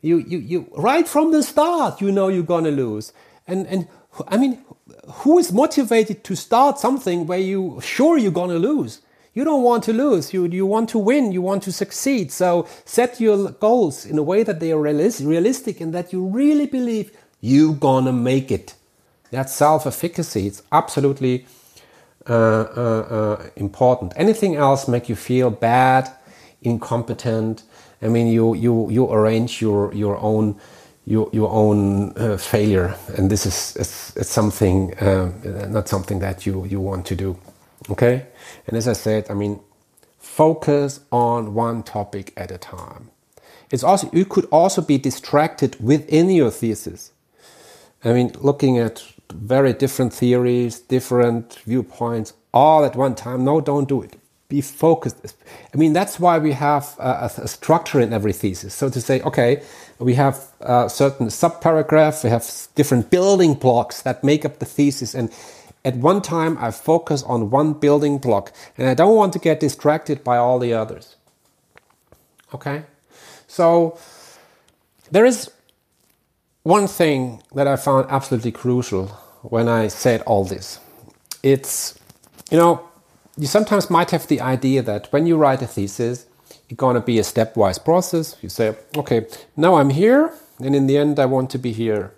you, 0.00 0.18
you, 0.18 0.38
you 0.38 0.72
right 0.76 1.06
from 1.06 1.32
the 1.32 1.42
start, 1.42 2.00
you 2.00 2.12
know 2.12 2.28
you're 2.28 2.42
gonna 2.42 2.70
lose. 2.70 3.12
And, 3.46 3.66
and 3.66 3.88
I 4.28 4.36
mean, 4.36 4.64
who 5.08 5.38
is 5.38 5.52
motivated 5.52 6.24
to 6.24 6.36
start 6.36 6.78
something 6.78 7.26
where 7.26 7.38
you 7.38 7.80
sure 7.82 8.16
you're 8.16 8.32
gonna 8.32 8.58
lose? 8.58 9.00
You 9.34 9.44
don't 9.44 9.62
want 9.62 9.84
to 9.84 9.92
lose. 9.92 10.32
You, 10.32 10.46
you 10.46 10.64
want 10.64 10.88
to 10.90 10.98
win. 10.98 11.30
You 11.32 11.42
want 11.42 11.62
to 11.64 11.72
succeed. 11.72 12.32
So 12.32 12.66
set 12.86 13.20
your 13.20 13.50
goals 13.50 14.06
in 14.06 14.16
a 14.16 14.22
way 14.22 14.42
that 14.44 14.60
they 14.60 14.72
are 14.72 14.80
realistic 14.80 15.80
and 15.80 15.92
that 15.92 16.12
you 16.12 16.24
really 16.24 16.66
believe 16.66 17.14
you're 17.42 17.74
gonna 17.74 18.12
make 18.12 18.50
it. 18.50 18.74
That's 19.30 19.52
self-efficacy. 19.52 20.46
It's 20.46 20.62
absolutely 20.72 21.46
important. 23.56 24.12
Anything 24.16 24.56
else 24.56 24.88
make 24.88 25.08
you 25.08 25.16
feel 25.16 25.50
bad, 25.50 26.10
incompetent. 26.62 27.64
I 28.02 28.08
mean, 28.08 28.28
you 28.28 28.54
you 28.56 28.90
you 28.90 29.12
arrange 29.12 29.62
your 29.62 29.94
your 29.94 30.18
own 30.18 30.56
your 31.06 31.30
your 31.32 31.50
own 31.50 32.12
uh, 32.18 32.36
failure, 32.38 32.96
and 33.18 33.30
this 33.30 33.46
is 33.46 33.76
it's, 33.76 34.16
it's 34.16 34.30
something 34.30 34.94
uh, 34.98 35.30
not 35.70 35.88
something 35.88 36.20
that 36.20 36.46
you 36.46 36.66
you 36.66 36.80
want 36.80 37.06
to 37.06 37.16
do. 37.16 37.36
Okay? 37.90 38.26
And 38.68 38.76
as 38.76 38.88
I 38.88 38.94
said, 38.94 39.30
I 39.30 39.34
mean, 39.34 39.60
focus 40.18 41.00
on 41.12 41.54
one 41.54 41.82
topic 41.84 42.32
at 42.36 42.50
a 42.52 42.58
time. 42.58 43.10
it's 43.72 43.84
also 43.84 44.10
you 44.12 44.24
could 44.26 44.46
also 44.52 44.82
be 44.82 44.98
distracted 44.98 45.76
within 45.80 46.30
your 46.30 46.50
thesis. 46.50 47.12
I 48.04 48.12
mean, 48.14 48.32
looking 48.40 48.78
at 48.78 49.04
very 49.32 49.72
different 49.72 50.12
theories, 50.12 50.80
different 50.80 51.60
viewpoints, 51.66 52.32
all 52.52 52.84
at 52.84 52.96
one 52.96 53.14
time. 53.14 53.44
No, 53.44 53.60
don't 53.60 53.88
do 53.88 54.02
it. 54.02 54.16
Be 54.48 54.60
focused. 54.60 55.36
I 55.74 55.76
mean, 55.76 55.92
that's 55.92 56.20
why 56.20 56.38
we 56.38 56.52
have 56.52 56.94
a, 56.98 57.30
a 57.38 57.48
structure 57.48 58.00
in 58.00 58.12
every 58.12 58.32
thesis. 58.32 58.74
So 58.74 58.88
to 58.88 59.00
say, 59.00 59.20
okay, 59.22 59.62
we 59.98 60.14
have 60.14 60.36
a 60.60 60.88
certain 60.88 61.26
subparagraph, 61.26 62.22
we 62.22 62.30
have 62.30 62.46
different 62.74 63.10
building 63.10 63.54
blocks 63.54 64.02
that 64.02 64.22
make 64.22 64.44
up 64.44 64.58
the 64.58 64.66
thesis, 64.66 65.14
and 65.14 65.32
at 65.84 65.96
one 65.96 66.20
time 66.20 66.58
I 66.58 66.70
focus 66.70 67.22
on 67.22 67.50
one 67.50 67.72
building 67.72 68.18
block, 68.18 68.52
and 68.76 68.88
I 68.88 68.94
don't 68.94 69.16
want 69.16 69.32
to 69.32 69.38
get 69.38 69.60
distracted 69.60 70.22
by 70.22 70.36
all 70.36 70.58
the 70.58 70.72
others. 70.72 71.16
Okay, 72.54 72.84
so 73.46 73.98
there 75.10 75.24
is 75.24 75.50
one 76.66 76.88
thing 76.88 77.40
that 77.54 77.68
I 77.68 77.76
found 77.76 78.10
absolutely 78.10 78.50
crucial 78.50 79.06
when 79.42 79.68
I 79.68 79.86
said 79.86 80.22
all 80.22 80.44
this. 80.44 80.80
It's 81.44 81.96
you 82.50 82.58
know, 82.58 82.88
you 83.36 83.46
sometimes 83.46 83.88
might 83.88 84.10
have 84.10 84.26
the 84.26 84.40
idea 84.40 84.82
that 84.82 85.12
when 85.12 85.26
you 85.26 85.36
write 85.36 85.62
a 85.62 85.66
thesis, 85.66 86.26
it's 86.68 86.76
going 86.76 86.94
to 86.94 87.00
be 87.00 87.18
a 87.20 87.22
stepwise 87.22 87.78
process. 87.84 88.36
You 88.42 88.48
say, 88.48 88.74
okay, 88.96 89.26
now 89.56 89.76
I'm 89.76 89.90
here, 89.90 90.32
and 90.58 90.74
in 90.74 90.88
the 90.88 90.96
end, 90.98 91.20
I 91.20 91.26
want 91.26 91.50
to 91.50 91.58
be 91.58 91.72
here. 91.72 92.12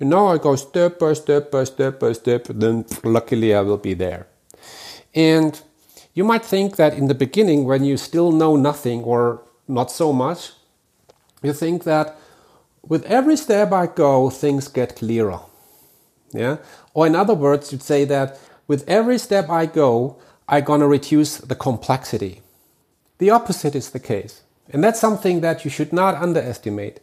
And 0.00 0.08
now 0.08 0.28
I 0.28 0.38
go 0.38 0.56
step 0.56 0.98
by 0.98 1.12
step 1.12 1.50
by 1.50 1.64
step 1.64 2.00
by 2.00 2.12
step, 2.12 2.46
then 2.48 2.86
luckily 3.04 3.54
I 3.54 3.60
will 3.60 3.76
be 3.76 3.94
there. 3.94 4.26
And 5.14 5.60
you 6.14 6.24
might 6.24 6.44
think 6.44 6.76
that 6.76 6.94
in 6.94 7.08
the 7.08 7.14
beginning, 7.14 7.64
when 7.64 7.84
you 7.84 7.98
still 7.98 8.32
know 8.32 8.56
nothing 8.56 9.02
or 9.02 9.42
not 9.68 9.90
so 9.90 10.12
much, 10.12 10.52
you 11.42 11.52
think 11.52 11.84
that 11.84 12.16
with 12.86 13.04
every 13.06 13.36
step 13.36 13.72
I 13.72 13.86
go, 13.86 14.30
things 14.30 14.68
get 14.68 14.96
clearer. 14.96 15.40
Yeah? 16.32 16.58
Or 16.94 17.06
in 17.06 17.14
other 17.14 17.34
words, 17.34 17.72
you'd 17.72 17.82
say 17.82 18.04
that 18.06 18.38
with 18.66 18.88
every 18.88 19.18
step 19.18 19.48
I 19.50 19.66
go, 19.66 20.18
I'm 20.48 20.64
going 20.64 20.80
to 20.80 20.86
reduce 20.86 21.38
the 21.38 21.54
complexity. 21.54 22.42
The 23.18 23.30
opposite 23.30 23.74
is 23.74 23.90
the 23.90 24.00
case. 24.00 24.42
And 24.70 24.82
that's 24.82 25.00
something 25.00 25.40
that 25.40 25.64
you 25.64 25.70
should 25.70 25.92
not 25.92 26.14
underestimate. 26.14 27.00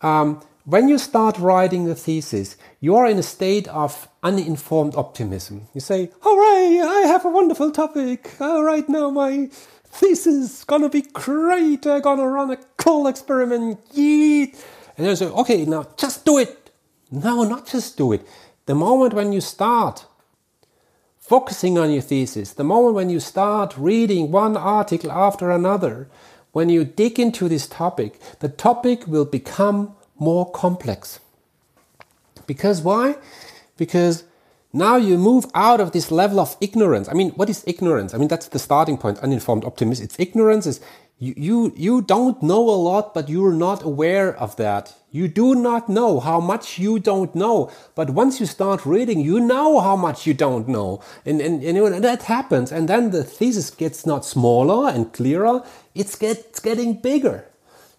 Um, 0.00 0.42
when 0.64 0.88
you 0.88 0.98
start 0.98 1.38
writing 1.38 1.84
the 1.84 1.94
thesis, 1.94 2.56
you 2.80 2.96
are 2.96 3.06
in 3.06 3.18
a 3.18 3.22
state 3.22 3.68
of 3.68 4.08
uninformed 4.22 4.94
optimism. 4.96 5.68
You 5.74 5.80
say, 5.80 6.10
Hooray, 6.20 6.80
I 6.80 7.04
have 7.06 7.24
a 7.24 7.30
wonderful 7.30 7.70
topic. 7.70 8.30
Oh, 8.40 8.62
right 8.62 8.88
now, 8.88 9.10
my 9.10 9.50
thesis 9.84 10.26
is 10.26 10.64
gonna 10.64 10.88
be 10.88 11.02
great. 11.02 11.86
I'm 11.86 12.00
gonna 12.00 12.26
run 12.28 12.50
a 12.50 12.56
cool 12.78 13.06
experiment. 13.06 13.78
Yeet. 13.92 14.58
And 14.96 15.06
then 15.06 15.16
say, 15.16 15.26
okay, 15.26 15.64
now 15.64 15.86
just 15.96 16.24
do 16.24 16.38
it. 16.38 16.70
No, 17.10 17.44
not 17.44 17.66
just 17.66 17.96
do 17.96 18.12
it. 18.12 18.26
The 18.66 18.74
moment 18.74 19.14
when 19.14 19.32
you 19.32 19.40
start 19.40 20.06
focusing 21.18 21.78
on 21.78 21.90
your 21.90 22.02
thesis, 22.02 22.52
the 22.52 22.64
moment 22.64 22.94
when 22.94 23.10
you 23.10 23.20
start 23.20 23.74
reading 23.76 24.30
one 24.30 24.56
article 24.56 25.10
after 25.10 25.50
another, 25.50 26.08
when 26.52 26.68
you 26.68 26.84
dig 26.84 27.18
into 27.18 27.48
this 27.48 27.66
topic, 27.66 28.20
the 28.40 28.48
topic 28.48 29.06
will 29.06 29.24
become 29.24 29.94
more 30.16 30.50
complex. 30.50 31.18
Because 32.46 32.82
why? 32.82 33.16
Because 33.76 34.24
now 34.74 34.96
you 34.96 35.16
move 35.16 35.46
out 35.54 35.80
of 35.80 35.92
this 35.92 36.10
level 36.10 36.40
of 36.40 36.56
ignorance. 36.60 37.08
I 37.08 37.14
mean, 37.14 37.30
what 37.30 37.48
is 37.48 37.62
ignorance? 37.66 38.12
I 38.12 38.18
mean, 38.18 38.28
that's 38.28 38.48
the 38.48 38.58
starting 38.58 38.98
point, 38.98 39.18
uninformed 39.20 39.64
optimism. 39.64 40.04
It's 40.04 40.18
ignorance 40.18 40.66
is 40.66 40.80
you, 41.18 41.32
you, 41.36 41.72
you 41.76 42.02
don't 42.02 42.42
know 42.42 42.68
a 42.68 42.74
lot, 42.74 43.14
but 43.14 43.28
you're 43.28 43.52
not 43.52 43.84
aware 43.84 44.36
of 44.36 44.56
that. 44.56 44.94
You 45.12 45.28
do 45.28 45.54
not 45.54 45.88
know 45.88 46.18
how 46.18 46.40
much 46.40 46.76
you 46.76 46.98
don't 46.98 47.32
know. 47.36 47.70
But 47.94 48.10
once 48.10 48.40
you 48.40 48.46
start 48.46 48.84
reading, 48.84 49.20
you 49.20 49.38
know 49.38 49.78
how 49.78 49.94
much 49.94 50.26
you 50.26 50.34
don't 50.34 50.66
know. 50.66 51.00
And, 51.24 51.40
and, 51.40 51.62
and 51.62 52.04
that 52.04 52.24
happens. 52.24 52.72
And 52.72 52.88
then 52.88 53.12
the 53.12 53.22
thesis 53.22 53.70
gets 53.70 54.04
not 54.04 54.24
smaller 54.24 54.90
and 54.90 55.12
clearer, 55.12 55.62
it's, 55.94 56.16
get, 56.16 56.38
it's 56.38 56.58
getting 56.60 57.00
bigger, 57.00 57.46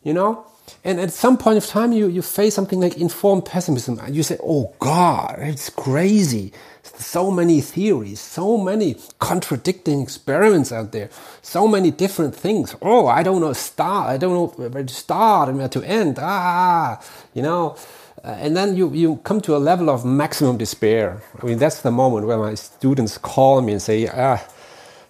you 0.03 0.13
know? 0.13 0.45
And 0.83 0.99
at 0.99 1.11
some 1.11 1.37
point 1.37 1.57
of 1.57 1.65
time, 1.65 1.91
you, 1.93 2.07
you 2.07 2.21
face 2.21 2.53
something 2.53 2.79
like 2.79 2.97
informed 2.97 3.45
pessimism. 3.45 3.99
And 3.99 4.15
you 4.15 4.23
say, 4.23 4.37
oh 4.43 4.73
God, 4.79 5.37
it's 5.39 5.69
crazy. 5.69 6.53
So 6.83 7.31
many 7.31 7.61
theories, 7.61 8.19
so 8.19 8.57
many 8.57 8.95
contradicting 9.19 10.01
experiments 10.01 10.71
out 10.71 10.91
there, 10.91 11.09
so 11.41 11.67
many 11.67 11.91
different 11.91 12.35
things. 12.35 12.75
Oh, 12.81 13.07
I 13.07 13.23
don't 13.23 13.41
know, 13.41 13.53
start, 13.53 14.09
I 14.09 14.17
don't 14.17 14.33
know 14.33 14.47
where 14.69 14.83
to 14.83 14.93
start 14.93 15.49
and 15.49 15.57
where 15.57 15.67
to 15.69 15.81
end. 15.83 16.19
Ah, 16.21 17.01
you 17.33 17.41
know. 17.41 17.75
Uh, 18.23 18.29
and 18.39 18.55
then 18.55 18.75
you, 18.75 18.91
you 18.93 19.17
come 19.17 19.41
to 19.41 19.55
a 19.55 19.59
level 19.59 19.89
of 19.89 20.05
maximum 20.05 20.57
despair. 20.57 21.21
I 21.41 21.45
mean, 21.45 21.57
that's 21.59 21.81
the 21.81 21.91
moment 21.91 22.27
where 22.27 22.37
my 22.37 22.55
students 22.55 23.17
call 23.17 23.61
me 23.61 23.73
and 23.73 23.81
say, 23.81 24.07
ah, 24.07 24.43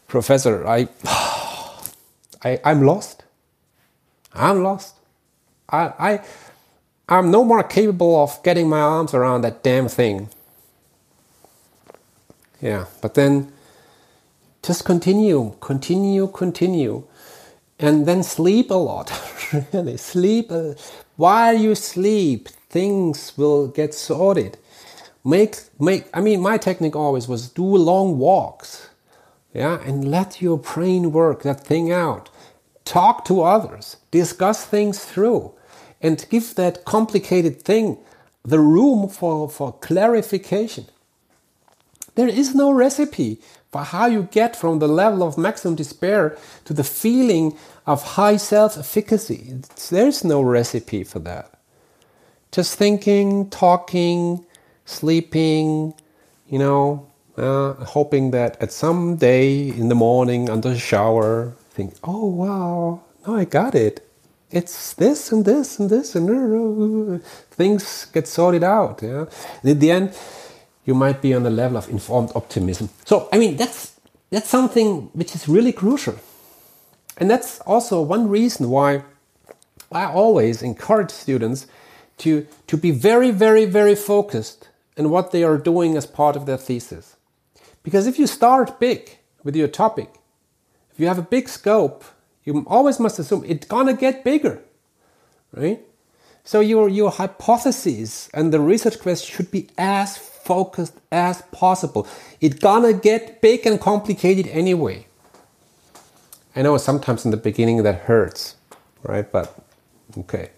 Professor, 0.07 0.67
I, 0.67 0.87
I, 2.43 2.59
I'm 2.63 2.81
lost. 2.81 3.23
I'm 4.33 4.63
lost. 4.63 4.94
I, 5.69 5.93
I, 5.99 6.21
I'm 7.09 7.31
no 7.31 7.43
more 7.43 7.63
capable 7.63 8.21
of 8.23 8.41
getting 8.43 8.69
my 8.69 8.79
arms 8.79 9.13
around 9.13 9.41
that 9.41 9.63
damn 9.63 9.87
thing. 9.87 10.29
Yeah, 12.61 12.85
but 13.01 13.13
then 13.13 13.51
just 14.63 14.85
continue, 14.85 15.55
continue, 15.59 16.27
continue, 16.27 17.03
and 17.77 18.05
then 18.07 18.23
sleep 18.23 18.71
a 18.71 18.75
lot. 18.75 19.11
really, 19.73 19.97
sleep. 19.97 20.51
while 21.15 21.55
you 21.55 21.75
sleep, 21.75 22.49
things 22.69 23.33
will 23.37 23.67
get 23.67 23.93
sorted. 23.93 24.57
Make, 25.23 25.57
make. 25.79 26.05
I 26.13 26.21
mean, 26.21 26.41
my 26.41 26.57
technique 26.57 26.95
always 26.95 27.27
was 27.27 27.49
do 27.49 27.63
long 27.63 28.17
walks. 28.17 28.89
Yeah, 29.53 29.79
and 29.85 30.09
let 30.11 30.41
your 30.41 30.57
brain 30.57 31.11
work 31.11 31.43
that 31.43 31.61
thing 31.61 31.91
out. 31.91 32.29
Talk 32.85 33.25
to 33.25 33.41
others, 33.41 33.97
discuss 34.11 34.65
things 34.65 35.03
through, 35.03 35.51
and 36.01 36.25
give 36.29 36.55
that 36.55 36.85
complicated 36.85 37.61
thing 37.61 37.97
the 38.43 38.59
room 38.59 39.09
for, 39.09 39.49
for 39.49 39.73
clarification. 39.73 40.85
There 42.13 42.27
is 42.27 42.55
no 42.55 42.71
recipe 42.71 43.39
for 43.71 43.81
how 43.81 44.05
you 44.05 44.23
get 44.31 44.55
from 44.55 44.79
the 44.79 44.87
level 44.87 45.21
of 45.23 45.37
maximum 45.37 45.75
despair 45.75 46.37
to 46.63 46.73
the 46.73 46.83
feeling 46.83 47.57
of 47.85 48.03
high 48.03 48.37
self 48.37 48.77
efficacy. 48.77 49.53
There's 49.89 50.23
no 50.23 50.41
recipe 50.41 51.03
for 51.03 51.19
that. 51.19 51.51
Just 52.51 52.77
thinking, 52.77 53.49
talking, 53.49 54.45
sleeping, 54.85 55.93
you 56.49 56.59
know, 56.59 57.05
uh, 57.35 57.73
hoping 57.73 58.31
that 58.31 58.61
at 58.61 58.71
some 58.71 59.17
day 59.17 59.67
in 59.67 59.89
the 59.89 59.95
morning 59.95 60.49
under 60.49 60.69
the 60.69 60.79
shower, 60.79 61.53
think, 61.75 61.93
oh 62.03 62.25
wow, 62.25 63.01
no, 63.25 63.35
I 63.35 63.45
got 63.45 63.75
it. 63.75 64.01
It's 64.51 64.93
this 64.93 65.31
and 65.31 65.43
this 65.43 65.79
and 65.79 65.89
this 65.89 66.15
and 66.15 66.29
uh, 66.29 67.17
things 67.51 68.05
get 68.13 68.27
sorted 68.27 68.63
out. 68.63 69.01
Yeah, 69.01 69.25
and 69.61 69.71
in 69.71 69.79
the 69.79 69.91
end 69.91 70.13
you 70.85 70.93
might 70.93 71.21
be 71.21 71.33
on 71.33 71.43
the 71.43 71.49
level 71.49 71.77
of 71.77 71.89
informed 71.89 72.31
optimism. 72.35 72.89
So, 73.05 73.27
I 73.33 73.37
mean, 73.39 73.57
that's, 73.57 73.99
that's 74.29 74.47
something 74.47 75.09
which 75.13 75.35
is 75.35 75.47
really 75.47 75.71
crucial. 75.71 76.15
And 77.17 77.29
that's 77.29 77.59
also 77.61 78.01
one 78.01 78.29
reason 78.29 78.69
why 78.69 79.03
I 79.91 80.05
always 80.05 80.61
encourage 80.61 81.09
students 81.09 81.67
to, 82.19 82.47
to 82.67 82.77
be 82.77 82.91
very, 82.91 83.31
very, 83.31 83.65
very 83.65 83.95
focused 83.95 84.69
in 84.95 85.09
what 85.09 85.31
they 85.31 85.43
are 85.43 85.57
doing 85.57 85.97
as 85.97 86.05
part 86.05 86.35
of 86.35 86.45
their 86.45 86.57
thesis. 86.57 87.15
Because 87.83 88.07
if 88.07 88.19
you 88.19 88.27
start 88.27 88.79
big 88.79 89.17
with 89.43 89.55
your 89.55 89.67
topic, 89.67 90.13
if 90.95 91.01
you 91.01 91.07
have 91.07 91.19
a 91.19 91.23
big 91.23 91.49
scope, 91.49 92.05
you 92.45 92.63
always 92.67 93.01
must 93.01 93.19
assume 93.19 93.43
it's 93.45 93.67
gonna 93.67 93.93
get 93.93 94.23
bigger, 94.23 94.63
right? 95.51 95.81
So 96.45 96.61
your, 96.61 96.87
your 96.87 97.11
hypotheses 97.11 98.29
and 98.33 98.53
the 98.53 98.61
research 98.61 98.99
quest 98.99 99.25
should 99.25 99.51
be 99.51 99.67
as 99.77 100.17
focused 100.17 100.93
as 101.11 101.41
possible. 101.51 102.07
It's 102.39 102.59
gonna 102.59 102.93
get 102.93 103.41
big 103.41 103.67
and 103.67 103.77
complicated 103.81 104.47
anyway. 104.47 105.07
I 106.55 106.61
know 106.61 106.77
sometimes 106.77 107.25
in 107.25 107.31
the 107.31 107.37
beginning 107.37 107.83
that 107.83 108.03
hurts, 108.03 108.55
right? 109.03 109.29
But 109.29 109.53
okay. 110.17 110.51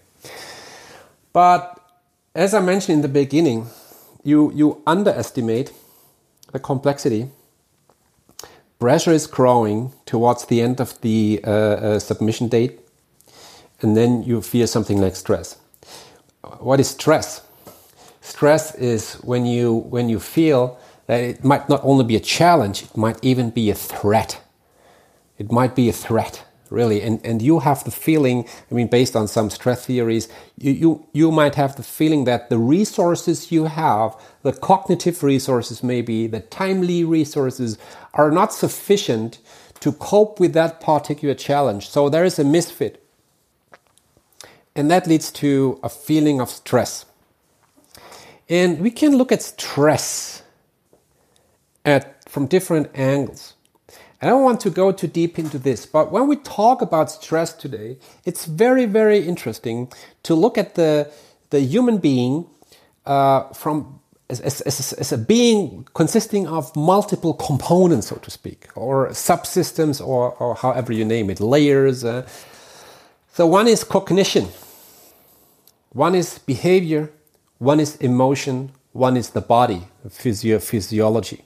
But 1.32 1.80
as 2.32 2.54
I 2.54 2.60
mentioned 2.60 2.94
in 2.94 3.02
the 3.02 3.08
beginning, 3.08 3.66
you, 4.22 4.52
you 4.54 4.82
underestimate 4.86 5.72
the 6.52 6.60
complexity. 6.60 7.30
Pressure 8.78 9.12
is 9.12 9.26
growing 9.26 9.92
towards 10.06 10.46
the 10.46 10.60
end 10.62 10.80
of 10.80 11.00
the 11.00 11.40
uh, 11.44 11.50
uh, 11.50 11.98
submission 11.98 12.46
date, 12.48 12.78
and 13.80 13.96
then 13.96 14.22
you 14.22 14.40
feel 14.40 14.68
something 14.68 15.00
like 15.00 15.16
stress. 15.16 15.56
What 16.60 16.78
is 16.78 16.88
stress? 16.88 17.42
Stress 18.20 18.74
is 18.76 19.14
when 19.24 19.46
you 19.46 19.74
when 19.74 20.08
you 20.08 20.20
feel 20.20 20.78
that 21.06 21.20
it 21.20 21.44
might 21.44 21.68
not 21.68 21.80
only 21.82 22.04
be 22.04 22.14
a 22.14 22.20
challenge, 22.20 22.82
it 22.82 22.96
might 22.96 23.18
even 23.22 23.50
be 23.50 23.68
a 23.68 23.74
threat. 23.74 24.40
It 25.38 25.50
might 25.50 25.74
be 25.74 25.88
a 25.88 25.92
threat. 25.92 26.44
Really. 26.70 27.02
And, 27.02 27.24
and 27.24 27.40
you 27.42 27.60
have 27.60 27.84
the 27.84 27.90
feeling, 27.90 28.46
I 28.70 28.74
mean, 28.74 28.88
based 28.88 29.16
on 29.16 29.28
some 29.28 29.50
stress 29.50 29.86
theories, 29.86 30.28
you, 30.56 30.72
you, 30.72 31.06
you 31.12 31.30
might 31.30 31.54
have 31.54 31.76
the 31.76 31.82
feeling 31.82 32.24
that 32.24 32.50
the 32.50 32.58
resources 32.58 33.50
you 33.50 33.64
have, 33.64 34.16
the 34.42 34.52
cognitive 34.52 35.22
resources, 35.22 35.82
maybe 35.82 36.26
the 36.26 36.40
timely 36.40 37.04
resources, 37.04 37.78
are 38.14 38.30
not 38.30 38.52
sufficient 38.52 39.38
to 39.80 39.92
cope 39.92 40.40
with 40.40 40.52
that 40.54 40.80
particular 40.80 41.34
challenge. 41.34 41.88
So 41.88 42.08
there 42.08 42.24
is 42.24 42.38
a 42.38 42.44
misfit. 42.44 43.04
And 44.74 44.90
that 44.90 45.06
leads 45.06 45.32
to 45.32 45.80
a 45.82 45.88
feeling 45.88 46.40
of 46.40 46.50
stress. 46.50 47.04
And 48.48 48.80
we 48.80 48.90
can 48.90 49.16
look 49.16 49.32
at 49.32 49.42
stress 49.42 50.42
at, 51.84 52.28
from 52.28 52.46
different 52.46 52.90
angles. 52.94 53.54
I 54.20 54.26
don't 54.26 54.42
want 54.42 54.60
to 54.62 54.70
go 54.70 54.90
too 54.90 55.06
deep 55.06 55.38
into 55.38 55.58
this, 55.58 55.86
but 55.86 56.10
when 56.10 56.26
we 56.26 56.36
talk 56.36 56.82
about 56.82 57.10
stress 57.10 57.52
today, 57.52 57.98
it's 58.24 58.46
very, 58.46 58.84
very 58.84 59.20
interesting 59.20 59.92
to 60.24 60.34
look 60.34 60.58
at 60.58 60.74
the, 60.74 61.10
the 61.50 61.60
human 61.60 61.98
being 61.98 62.46
uh, 63.06 63.44
from 63.52 64.00
as, 64.28 64.40
as, 64.40 64.60
as, 64.62 64.92
as, 64.94 65.12
a 65.12 65.18
being 65.18 65.86
consisting 65.94 66.48
of 66.48 66.74
multiple 66.76 67.32
components, 67.32 68.08
so 68.08 68.16
to 68.16 68.30
speak, 68.30 68.68
or 68.74 69.08
subsystems, 69.10 70.04
or, 70.04 70.32
or 70.34 70.56
however 70.56 70.92
you 70.92 71.04
name 71.04 71.30
it, 71.30 71.40
layers. 71.40 72.04
Uh. 72.04 72.26
So 73.32 73.46
one 73.46 73.68
is 73.68 73.84
cognition, 73.84 74.48
one 75.90 76.16
is 76.16 76.40
behavior, 76.40 77.10
one 77.58 77.78
is 77.80 77.96
emotion, 77.96 78.72
one 78.92 79.16
is 79.16 79.30
the 79.30 79.40
body, 79.40 79.84
physio- 80.10 80.58
physiology. 80.58 81.44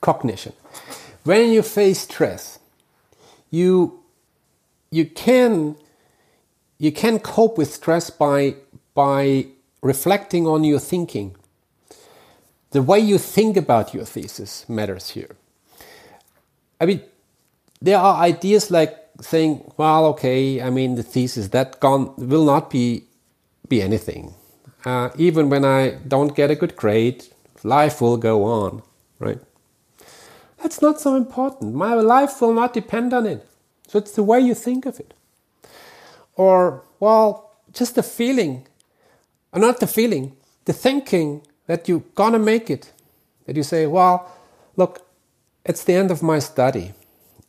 Cognition 0.00 0.54
when 1.24 1.50
you 1.50 1.62
face 1.62 2.00
stress, 2.00 2.58
you 3.50 4.00
you 4.90 5.06
can 5.06 5.76
you 6.78 6.92
can 6.92 7.18
cope 7.18 7.58
with 7.58 7.72
stress 7.72 8.10
by 8.10 8.56
by 8.94 9.46
reflecting 9.82 10.46
on 10.46 10.64
your 10.64 10.78
thinking. 10.78 11.34
The 12.70 12.82
way 12.82 12.98
you 12.98 13.18
think 13.18 13.56
about 13.56 13.94
your 13.94 14.04
thesis 14.04 14.68
matters 14.68 15.10
here. 15.10 15.36
I 16.80 16.86
mean, 16.86 17.02
there 17.80 17.98
are 17.98 18.16
ideas 18.22 18.70
like 18.70 18.98
saying, 19.20 19.72
"Well, 19.76 20.06
okay, 20.06 20.60
I 20.60 20.70
mean, 20.70 20.96
the 20.96 21.02
thesis 21.02 21.48
that 21.48 21.80
gone 21.80 22.12
will 22.16 22.44
not 22.44 22.70
be 22.70 23.04
be 23.68 23.80
anything. 23.80 24.34
Uh, 24.84 25.08
even 25.16 25.48
when 25.48 25.64
I 25.64 25.96
don't 26.06 26.36
get 26.36 26.50
a 26.50 26.54
good 26.54 26.76
grade, 26.76 27.24
life 27.62 28.00
will 28.00 28.16
go 28.18 28.44
on, 28.44 28.82
right?" 29.18 29.40
That's 30.64 30.80
not 30.80 30.98
so 30.98 31.14
important. 31.14 31.74
My 31.74 31.92
life 31.92 32.40
will 32.40 32.54
not 32.54 32.72
depend 32.72 33.12
on 33.12 33.26
it. 33.26 33.46
So 33.86 33.98
it's 33.98 34.12
the 34.12 34.22
way 34.22 34.40
you 34.40 34.54
think 34.54 34.86
of 34.86 34.98
it. 34.98 35.12
Or, 36.36 36.84
well, 37.00 37.52
just 37.70 37.96
the 37.96 38.02
feeling, 38.02 38.66
or 39.52 39.60
not 39.60 39.80
the 39.80 39.86
feeling, 39.86 40.32
the 40.64 40.72
thinking 40.72 41.42
that 41.66 41.86
you're 41.86 42.02
gonna 42.14 42.38
make 42.38 42.70
it. 42.70 42.92
That 43.44 43.56
you 43.56 43.62
say, 43.62 43.86
well, 43.86 44.32
look, 44.74 45.06
it's 45.66 45.84
the 45.84 45.92
end 45.92 46.10
of 46.10 46.22
my 46.22 46.38
study. 46.38 46.94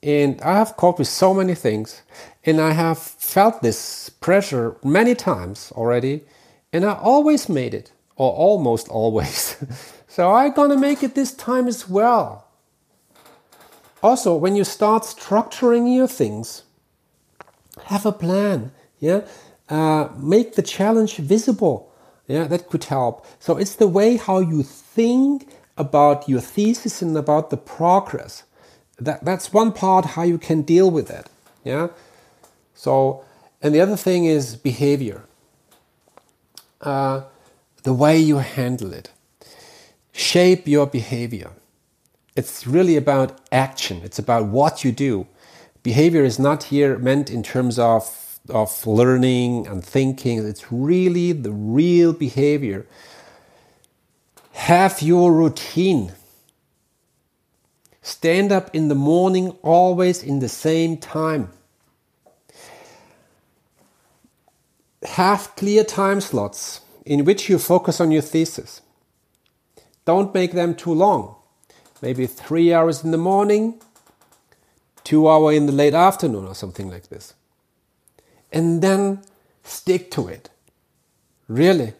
And 0.04 0.42
I 0.42 0.58
have 0.58 0.76
coped 0.76 1.00
with 1.00 1.08
so 1.08 1.34
many 1.34 1.56
things, 1.56 2.02
and 2.44 2.60
I 2.60 2.72
have 2.72 2.98
felt 3.00 3.62
this 3.62 4.10
pressure 4.10 4.76
many 4.84 5.16
times 5.16 5.72
already, 5.72 6.26
and 6.74 6.84
I 6.84 6.96
always 6.96 7.48
made 7.48 7.74
it, 7.74 7.94
or 8.18 8.34
almost 8.34 8.90
always. 8.90 9.56
so 10.10 10.34
I'm 10.34 10.52
gonna 10.52 10.78
make 10.78 11.02
it 11.02 11.16
this 11.16 11.34
time 11.34 11.70
as 11.70 11.88
well 11.88 12.45
also 14.06 14.36
when 14.36 14.56
you 14.56 14.64
start 14.64 15.04
structuring 15.04 15.86
your 15.96 16.08
things 16.08 16.64
have 17.86 18.06
a 18.06 18.12
plan 18.12 18.72
yeah? 19.00 19.22
Uh, 19.68 20.10
make 20.18 20.56
the 20.56 20.62
challenge 20.62 21.18
visible 21.18 21.92
yeah? 22.28 22.46
That 22.46 22.70
could 22.70 22.86
help. 22.86 23.26
So 23.40 23.58
it's 23.58 23.76
the 23.76 23.88
way 23.88 24.18
how 24.18 24.40
you 24.40 24.64
think 24.64 25.48
about 25.78 26.28
your 26.28 26.42
thesis 26.42 27.04
and 27.04 27.16
about 27.16 27.50
the 27.52 27.58
progress. 27.58 28.44
That 28.98 29.24
that's 29.26 29.54
one 29.54 29.72
part 29.74 30.06
how 30.16 30.24
you 30.24 30.38
can 30.38 30.62
deal 30.62 30.90
with 30.90 31.10
it 31.10 31.28
yeah? 31.64 31.88
So 32.74 33.24
and 33.62 33.74
the 33.74 33.82
other 33.82 33.98
thing 33.98 34.26
is 34.26 34.56
behavior. 34.56 35.24
Uh, 36.82 37.22
the 37.84 37.94
way 37.94 38.18
you 38.20 38.38
handle 38.38 38.94
it. 38.94 39.10
Shape 40.12 40.68
your 40.68 40.88
behavior 40.88 41.52
it's 42.36 42.68
really 42.68 42.98
about 42.98 43.40
action. 43.52 44.02
It's 44.04 44.20
about 44.20 44.48
what 44.48 44.84
you 44.84 44.92
do. 44.92 45.28
Behavior 45.84 46.24
is 46.24 46.38
not 46.38 46.64
here 46.64 46.98
meant 46.98 47.30
in 47.30 47.44
terms 47.44 47.80
of, 47.80 48.40
of 48.50 48.86
learning 48.86 49.68
and 49.68 49.84
thinking. 49.84 50.46
It's 50.46 50.72
really 50.72 51.32
the 51.32 51.52
real 51.52 52.12
behavior. 52.12 52.86
Have 54.52 55.02
your 55.02 55.32
routine. 55.32 56.12
Stand 58.02 58.52
up 58.52 58.70
in 58.76 58.90
the 58.90 58.96
morning 58.96 59.52
always 59.62 60.22
in 60.22 60.40
the 60.40 60.50
same 60.50 60.98
time. 60.98 61.50
Have 65.04 65.56
clear 65.56 65.84
time 65.84 66.20
slots 66.20 66.82
in 67.06 67.24
which 67.24 67.48
you 67.48 67.60
focus 67.60 68.02
on 68.02 68.12
your 68.12 68.22
thesis. 68.22 68.82
Don't 70.04 70.34
make 70.34 70.52
them 70.52 70.76
too 70.76 70.94
long 70.94 71.36
maybe 72.02 72.28
three 72.28 72.74
hours 72.74 73.04
in 73.04 73.12
the 73.12 73.18
morning, 73.18 73.80
two 75.04 75.30
hour 75.30 75.52
in 75.52 75.66
the 75.66 75.72
late 75.72 75.94
afternoon 75.94 76.46
or 76.46 76.56
something 76.56 76.90
like 76.90 77.10
this. 77.10 77.34
And 78.52 78.82
then 78.82 79.22
stick 79.64 80.12
to 80.12 80.28
it. 80.28 80.50
Really. 81.48 81.94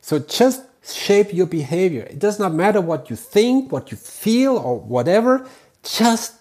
So 0.00 0.18
just 0.18 0.62
shape 0.84 1.32
your 1.32 1.46
behavior. 1.46 2.02
It 2.02 2.18
does 2.18 2.38
not 2.38 2.54
matter 2.54 2.80
what 2.80 3.10
you 3.10 3.16
think, 3.16 3.70
what 3.70 3.90
you 3.90 3.96
feel, 3.96 4.56
or 4.56 4.78
whatever. 4.78 5.46
Just 5.82 6.34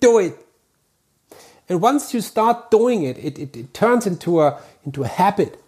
do 0.00 0.18
it. 0.18 0.38
And 1.68 1.80
once 1.80 2.12
you 2.12 2.20
start 2.20 2.70
doing 2.70 3.02
it, 3.02 3.18
it, 3.18 3.38
it, 3.38 3.56
it 3.56 3.74
turns 3.74 4.06
into 4.06 4.40
a, 4.42 4.60
into 4.84 5.02
a 5.02 5.08
habit. 5.08 5.60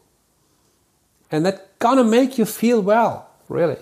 And 1.33 1.47
that's 1.47 1.61
gonna 1.79 2.05
make 2.05 2.39
you 2.39 2.45
feel 2.45 2.81
well, 2.81 3.29
really 3.49 3.79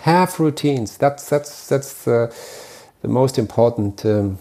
have 0.00 0.40
routines. 0.40 0.96
That's 0.96 1.28
that's 1.28 1.68
that's 1.68 2.04
the, 2.04 2.34
the 3.02 3.08
most 3.08 3.38
important 3.38 4.04
um, 4.04 4.38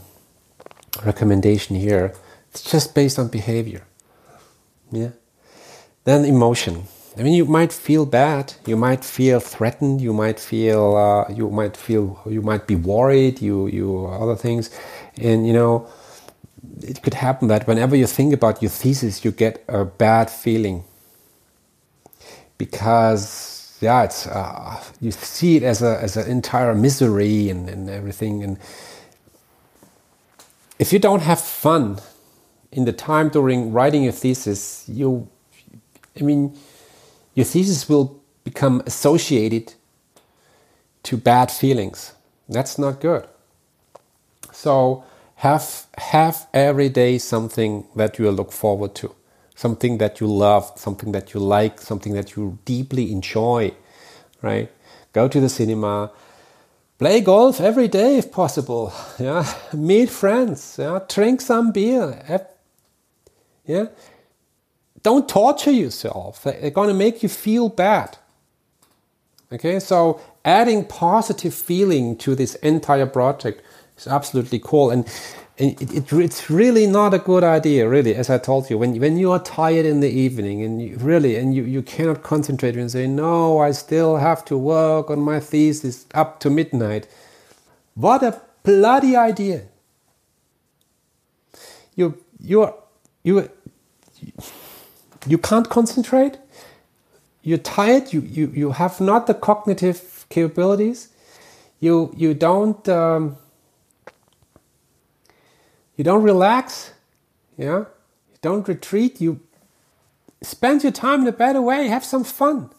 recommendation 1.05 1.75
here. 1.75 2.13
It's 2.51 2.63
just 2.63 2.95
based 2.95 3.19
on 3.19 3.27
behavior. 3.27 3.83
Yeah. 4.91 5.11
Then 6.03 6.25
emotion. 6.25 6.83
I 7.17 7.23
mean, 7.23 7.33
you 7.33 7.45
might 7.45 7.73
feel 7.73 8.05
bad. 8.05 8.53
You 8.65 8.77
might 8.77 9.03
feel 9.03 9.39
threatened. 9.39 10.01
You 10.01 10.13
might 10.13 10.39
feel. 10.39 10.95
Uh, 10.95 11.33
you 11.33 11.49
might 11.49 11.75
feel. 11.75 12.21
You 12.25 12.41
might 12.41 12.65
be 12.65 12.75
worried. 12.75 13.41
You 13.41 13.67
you 13.67 14.05
other 14.07 14.35
things, 14.35 14.69
and 15.17 15.45
you 15.45 15.53
know, 15.53 15.87
it 16.81 17.01
could 17.01 17.15
happen 17.15 17.49
that 17.49 17.67
whenever 17.67 17.95
you 17.95 18.07
think 18.07 18.33
about 18.33 18.61
your 18.61 18.71
thesis, 18.71 19.25
you 19.25 19.31
get 19.31 19.63
a 19.67 19.83
bad 19.83 20.29
feeling 20.29 20.83
because 22.57 23.58
yeah, 23.81 24.03
it's 24.03 24.27
uh, 24.27 24.83
you 24.99 25.11
see 25.11 25.55
it 25.55 25.63
as 25.63 25.81
a 25.81 26.01
as 26.01 26.17
an 26.17 26.29
entire 26.29 26.75
misery 26.75 27.49
and, 27.49 27.69
and 27.69 27.89
everything. 27.89 28.43
And 28.43 28.57
if 30.77 30.91
you 30.91 30.99
don't 30.99 31.21
have 31.21 31.39
fun 31.39 31.99
in 32.71 32.85
the 32.85 32.93
time 32.93 33.29
during 33.29 33.71
writing 33.71 34.03
your 34.03 34.11
thesis, 34.11 34.85
you, 34.87 35.27
I 36.19 36.23
mean, 36.23 36.57
your 37.35 37.45
thesis 37.45 37.87
will 37.87 38.21
become 38.43 38.81
associated 38.85 39.73
to 41.03 41.17
bad 41.17 41.51
feelings. 41.51 42.13
That's 42.49 42.77
not 42.77 42.99
good. 42.99 43.27
So 44.51 45.03
have 45.35 45.87
have 45.97 46.47
every 46.53 46.89
day 46.89 47.17
something 47.17 47.85
that 47.95 48.19
you 48.19 48.29
look 48.31 48.51
forward 48.51 48.93
to 48.95 49.15
something 49.59 49.97
that 49.97 50.21
you 50.21 50.27
love, 50.27 50.71
something 50.77 51.11
that 51.11 51.33
you 51.33 51.39
like, 51.41 51.81
something 51.81 52.13
that 52.13 52.37
you 52.37 52.57
deeply 52.63 53.11
enjoy, 53.11 53.73
right? 54.41 54.71
Go 55.11 55.27
to 55.27 55.41
the 55.41 55.49
cinema, 55.49 56.11
play 56.97 57.19
golf 57.19 57.59
every 57.59 57.89
day 57.89 58.17
if 58.17 58.31
possible, 58.31 58.93
yeah, 59.19 59.45
meet 59.73 60.09
friends, 60.09 60.77
yeah, 60.79 60.99
drink 61.09 61.41
some 61.41 61.73
beer, 61.73 62.07
yeah. 63.65 63.87
Don't 65.03 65.27
torture 65.27 65.71
yourself. 65.71 66.43
They're 66.43 66.71
going 66.71 66.87
to 66.89 66.93
make 66.93 67.21
you 67.21 67.29
feel 67.29 67.67
bad. 67.67 68.17
Okay, 69.51 69.79
so 69.79 70.21
adding 70.45 70.85
positive 70.85 71.53
feeling 71.53 72.17
to 72.17 72.33
this 72.33 72.55
entire 72.55 73.07
project 73.07 73.61
is 73.99 74.07
absolutely 74.07 74.59
cool. 74.59 74.91
And 74.91 75.05
it, 75.57 75.81
it, 75.81 76.13
it's 76.13 76.49
really 76.49 76.87
not 76.87 77.13
a 77.13 77.19
good 77.19 77.43
idea, 77.43 77.87
really, 77.89 78.15
as 78.15 78.29
I 78.29 78.37
told 78.37 78.69
you. 78.69 78.77
When, 78.77 78.99
when 78.99 79.17
you 79.17 79.31
are 79.31 79.39
tired 79.39 79.85
in 79.85 79.99
the 79.99 80.09
evening 80.09 80.63
and 80.63 80.81
you 80.81 80.97
really, 80.97 81.35
and 81.35 81.55
you, 81.55 81.63
you 81.63 81.81
cannot 81.81 82.23
concentrate 82.23 82.75
and 82.77 82.91
say, 82.91 83.07
no, 83.07 83.59
I 83.59 83.71
still 83.71 84.17
have 84.17 84.45
to 84.45 84.57
work 84.57 85.09
on 85.09 85.19
my 85.19 85.39
thesis 85.39 86.05
up 86.13 86.39
to 86.41 86.49
midnight. 86.49 87.07
What 87.95 88.23
a 88.23 88.41
bloody 88.63 89.15
idea. 89.15 89.63
you 91.99 92.17
you 92.39 92.73
you 93.23 93.49
you 95.27 95.37
can't 95.37 95.69
concentrate. 95.69 96.37
You're 97.43 97.57
tired. 97.59 98.13
You 98.13 98.21
you 98.21 98.51
you 98.55 98.71
have 98.71 99.01
not 99.01 99.27
the 99.27 99.33
cognitive 99.33 100.25
capabilities. 100.29 101.09
You 101.79 102.13
you 102.15 102.33
don't 102.33 102.87
um, 102.89 103.37
you 105.99 106.05
don't 106.05 106.23
relax. 106.23 106.93
Yeah, 107.57 107.79
you 107.79 108.37
don't 108.41 108.65
retreat. 108.69 109.19
You 109.19 109.41
spend 110.41 110.81
your 110.83 110.93
time 110.93 111.23
in 111.23 111.27
a 111.27 111.33
better 111.33 111.61
way. 111.61 111.89
Have 111.89 112.05
some 112.05 112.23
fun. 112.23 112.69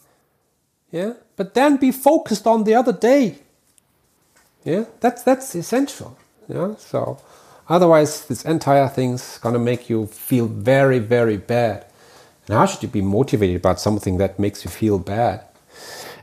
Yeah, 0.91 1.13
but 1.35 1.53
then 1.53 1.77
be 1.77 1.91
focused 1.91 2.47
on 2.47 2.63
the 2.63 2.73
other 2.73 2.91
day. 2.91 3.35
Yeah, 4.63 4.85
that's 5.01 5.21
that's 5.21 5.53
essential. 5.53 6.17
Yeah, 6.47 6.73
so 6.77 7.19
otherwise 7.69 8.25
this 8.25 8.43
entire 8.43 8.87
thing's 8.87 9.37
gonna 9.37 9.59
make 9.59 9.87
you 9.87 10.07
feel 10.07 10.47
very 10.47 10.97
very 10.97 11.37
bad. 11.37 11.85
And 12.47 12.57
how 12.57 12.65
should 12.65 12.81
you 12.81 12.89
be 12.89 13.01
motivated 13.01 13.57
about 13.57 13.79
something 13.79 14.17
that 14.17 14.39
makes 14.39 14.65
you 14.65 14.71
feel 14.71 14.97
bad? 14.97 15.45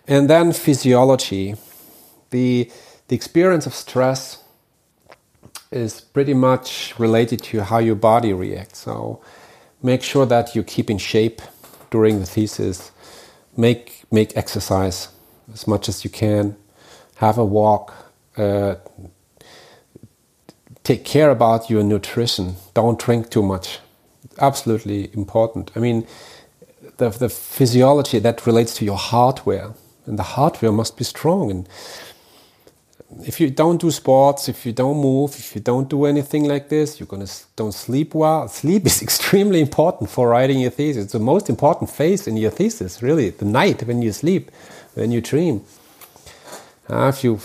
And 0.09 0.29
then 0.29 0.53
physiology, 0.53 1.55
the 2.31 2.73
the 3.07 3.15
experience 3.15 3.67
of 3.67 3.75
stress 3.75 4.43
is 5.71 6.01
pretty 6.01 6.35
much 6.35 6.95
related 6.99 7.43
to 7.43 7.63
how 7.63 7.79
your 7.79 7.97
body 7.97 8.33
reacts. 8.33 8.81
So 8.81 9.21
make 9.83 10.03
sure 10.03 10.27
that 10.27 10.55
you 10.55 10.63
keep 10.63 10.91
in 10.91 10.99
shape 10.99 11.43
during 11.91 12.21
the 12.21 12.27
thesis. 12.27 12.91
Make 13.57 14.05
make 14.11 14.37
exercise 14.37 15.09
as 15.53 15.67
much 15.67 15.89
as 15.89 16.05
you 16.05 16.11
can. 16.11 16.57
Have 17.17 17.39
a 17.39 17.45
walk. 17.45 17.93
Uh, 18.37 18.77
take 20.85 21.05
care 21.05 21.31
about 21.31 21.69
your 21.69 21.83
nutrition. 21.83 22.55
Don't 22.75 22.99
drink 22.99 23.31
too 23.31 23.43
much. 23.43 23.81
Absolutely 24.39 25.11
important. 25.15 25.71
I 25.75 25.81
mean, 25.81 26.07
the, 26.97 27.11
the 27.11 27.29
physiology 27.29 28.19
that 28.21 28.47
relates 28.47 28.75
to 28.77 28.85
your 28.85 28.97
hardware, 28.97 29.75
and 30.07 30.19
the 30.19 30.23
hardware 30.23 30.73
must 30.73 30.97
be 30.97 31.05
strong. 31.05 31.51
And 31.51 31.69
if 33.25 33.41
you 33.41 33.51
don't 33.51 33.81
do 33.81 33.91
sports, 33.91 34.49
if 34.49 34.67
you 34.67 34.73
don't 34.73 34.99
move, 34.99 35.35
if 35.39 35.55
you 35.55 35.61
don't 35.61 35.89
do 35.89 36.05
anything 36.05 36.45
like 36.45 36.69
this, 36.69 37.01
you're 37.01 37.07
gonna 37.07 37.27
don't 37.57 37.73
sleep 37.73 38.15
well. 38.15 38.49
Sleep 38.63 38.87
is 38.87 39.03
extremely 39.03 39.61
important 39.61 40.11
for 40.11 40.29
writing 40.29 40.61
your 40.61 40.71
thesis. 40.71 41.05
It's 41.05 41.13
the 41.13 41.19
most 41.19 41.49
important 41.49 41.91
phase 41.91 42.27
in 42.27 42.37
your 42.37 42.51
thesis, 42.51 43.03
really. 43.03 43.31
The 43.31 43.47
night 43.47 43.83
when 43.85 44.03
you 44.03 44.13
sleep, 44.13 44.51
when 44.95 45.11
you 45.11 45.21
dream. 45.21 45.65
Uh, 46.91 47.09
if 47.09 47.25
you 47.25 47.41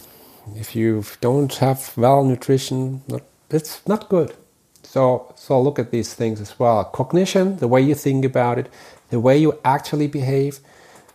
if 0.55 0.75
you 0.75 1.03
don't 1.21 1.53
have 1.55 1.93
well 1.97 2.23
nutrition, 2.25 3.01
it's 3.49 3.87
not 3.87 4.09
good. 4.09 4.33
So 4.83 5.33
so 5.35 5.61
look 5.61 5.79
at 5.79 5.91
these 5.91 6.13
things 6.13 6.41
as 6.41 6.59
well. 6.59 6.83
Cognition, 6.83 7.57
the 7.57 7.69
way 7.69 7.81
you 7.81 7.95
think 7.95 8.25
about 8.25 8.59
it, 8.59 8.69
the 9.09 9.19
way 9.19 9.37
you 9.37 9.57
actually 9.63 10.07
behave, 10.07 10.59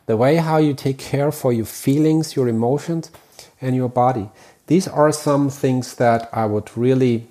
the 0.07 0.17
way 0.17 0.37
how 0.37 0.57
you 0.57 0.73
take 0.73 0.99
care 0.99 1.31
for 1.31 1.53
your 1.53 1.67
feelings, 1.67 2.35
your 2.35 2.49
emotions 2.49 3.11
and 3.61 3.75
your 3.75 3.89
body. 3.89 4.31
These 4.67 4.89
are 4.89 5.13
some 5.13 5.51
things 5.51 5.95
that 5.95 6.29
I 6.33 6.47
would 6.47 6.77
really 6.77 7.27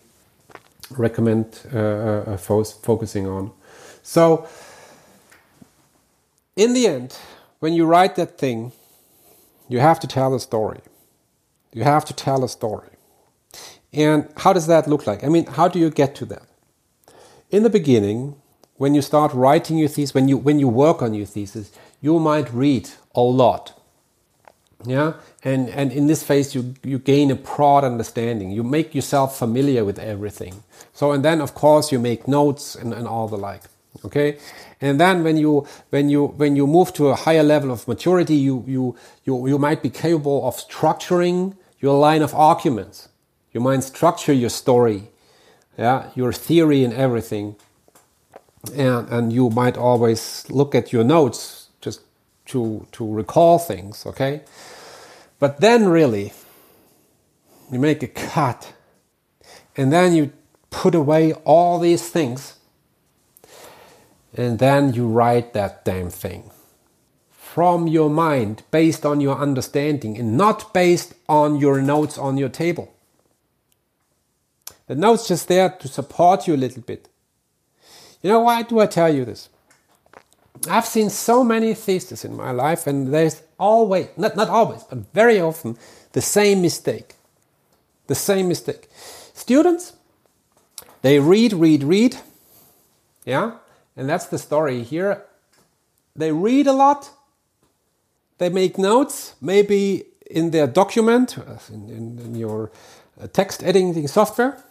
recommend 0.92 1.60
uh, 1.74 1.78
uh, 1.78 2.38
fo 2.38 2.64
focusing 2.64 3.28
on. 3.28 3.52
So, 4.04 4.48
in 6.56 6.74
the 6.74 6.88
end, 6.88 7.18
when 7.60 7.74
you 7.74 7.86
write 7.86 8.16
that 8.16 8.38
thing, 8.38 8.72
you 9.70 9.80
have 9.80 10.00
to 10.00 10.08
tell 10.08 10.34
a 10.34 10.40
story. 10.40 10.80
You 11.74 11.84
have 11.84 12.06
to 12.06 12.14
tell 12.14 12.44
a 12.44 12.50
story. 12.50 12.90
And 13.94 14.28
how 14.38 14.54
does 14.54 14.68
that 14.68 14.88
look 14.88 15.06
like? 15.08 15.24
I 15.24 15.28
mean, 15.28 15.46
how 15.46 15.68
do 15.68 15.80
you 15.80 15.90
get 15.90 16.16
to 16.16 16.26
that? 16.26 16.48
In 17.50 17.64
the 17.64 17.70
beginning, 17.70 18.36
when 18.76 18.94
you 18.96 19.02
start 19.02 19.34
writing 19.34 19.78
your 19.78 19.90
thesis, 19.90 20.14
when 20.14 20.28
you 20.28 20.38
when 20.38 20.60
you 20.60 20.68
work 20.68 21.02
on 21.02 21.14
your 21.14 21.26
thesis, 21.26 21.72
you 22.02 22.20
might 22.20 22.52
read 22.54 22.90
a 23.16 23.22
lot 23.22 23.77
yeah? 24.86 25.14
And 25.44 25.70
and 25.70 25.92
in 25.92 26.08
this 26.08 26.24
phase 26.24 26.56
you 26.56 26.76
you 26.84 27.00
gain 27.00 27.32
a 27.32 27.36
broad 27.36 27.84
understanding. 27.84 28.52
You 28.52 28.64
make 28.64 28.94
yourself 28.96 29.38
familiar 29.38 29.84
with 29.84 30.00
everything. 30.00 30.64
So 30.94 31.12
and 31.12 31.24
then 31.24 31.42
of 31.42 31.54
course 31.56 31.92
you 31.92 32.00
make 32.00 32.28
notes 32.28 32.76
and, 32.76 32.94
and 32.94 33.08
all 33.08 33.28
the 33.28 33.38
like. 33.38 33.64
Okay? 34.06 34.38
And 34.80 35.00
then 35.00 35.24
when 35.24 35.38
you 35.38 35.68
when 35.90 36.10
you 36.10 36.28
when 36.28 36.56
you 36.56 36.68
move 36.68 36.94
to 36.94 37.08
a 37.10 37.16
higher 37.16 37.44
level 37.44 37.72
of 37.72 37.88
maturity 37.88 38.36
you 38.36 38.64
you 38.68 38.96
you, 39.26 39.48
you 39.48 39.58
might 39.58 39.82
be 39.82 39.90
capable 39.90 40.48
of 40.48 40.56
structuring 40.58 41.56
your 41.80 41.98
line 41.98 42.22
of 42.22 42.34
arguments. 42.36 43.10
You 43.54 43.62
might 43.62 43.84
structure 43.84 44.34
your 44.34 44.52
story 44.52 45.10
yeah 45.78 46.10
your 46.16 46.34
theory 46.34 46.84
and 46.84 46.94
everything. 46.94 47.56
And 48.76 49.10
and 49.10 49.34
you 49.34 49.50
might 49.50 49.78
always 49.78 50.46
look 50.50 50.76
at 50.76 50.94
your 50.94 51.04
notes 51.04 51.67
to 52.48 52.86
to 52.92 53.08
recall 53.08 53.60
things 53.60 54.06
okay 54.06 54.42
but 55.40 55.62
then, 55.62 55.88
really, 55.88 56.34
you 57.72 57.80
make 57.80 58.02
a 58.02 58.08
cut 58.08 58.74
and 59.76 59.94
then 59.94 60.16
you 60.16 60.32
put 60.70 60.96
away 60.96 61.34
all 61.34 61.80
these 61.80 62.10
things 62.10 62.56
and 64.34 64.60
then 64.60 64.94
you 64.94 65.08
write 65.08 65.54
that 65.54 65.86
damn 65.86 66.10
thing 66.10 66.52
from 67.30 67.88
your 67.88 68.10
mind 68.10 68.64
based 68.72 69.06
on 69.06 69.22
your 69.22 69.38
understanding 69.38 70.18
and 70.18 70.38
not 70.38 70.74
based 70.74 71.14
on 71.30 71.58
your 71.58 71.82
notes 71.82 72.18
on 72.18 72.38
your 72.38 72.50
table. 72.50 72.94
The 74.88 74.96
notes 74.96 75.28
just 75.28 75.48
there 75.48 75.70
to 75.70 75.88
support 75.88 76.48
you 76.48 76.56
a 76.56 76.58
little 76.58 76.82
bit. 76.82 77.10
You 78.22 78.32
know 78.32 78.40
why 78.40 78.64
do 78.64 78.80
I 78.80 78.88
tell 78.88 79.14
you 79.14 79.26
this? 79.26 79.50
I've 80.70 80.86
seen 80.86 81.10
so 81.10 81.44
many 81.44 81.74
theses 81.74 82.26
in 82.26 82.36
my 82.36 82.52
life, 82.52 82.88
and 82.88 83.14
there's 83.14 83.42
always, 83.60 84.08
not, 84.18 84.36
not 84.36 84.50
always, 84.50 84.84
but 84.84 85.00
very 85.14 85.40
often, 85.40 85.78
the 86.14 86.22
same 86.22 86.62
mistake. 86.62 87.16
The 88.08 88.16
same 88.16 88.48
mistake. 88.48 88.88
Students, 89.34 89.94
they 91.02 91.20
read, 91.20 91.54
read, 91.54 91.84
read. 91.84 92.18
Yeah? 93.26 93.58
And 93.96 94.10
that's 94.10 94.28
the 94.28 94.38
story 94.38 94.84
here. 94.84 95.24
They 96.16 96.32
read 96.32 96.68
a 96.68 96.74
lot. 96.74 97.12
They 98.38 98.50
make 98.50 98.78
notes, 98.78 99.36
maybe 99.42 100.06
in 100.30 100.52
their 100.52 100.68
document, 100.68 101.38
in, 101.70 101.90
in, 101.90 102.20
in 102.20 102.36
your 102.36 102.72
uh, 103.20 103.28
text 103.28 103.64
editing 103.64 104.08
software. 104.08 104.64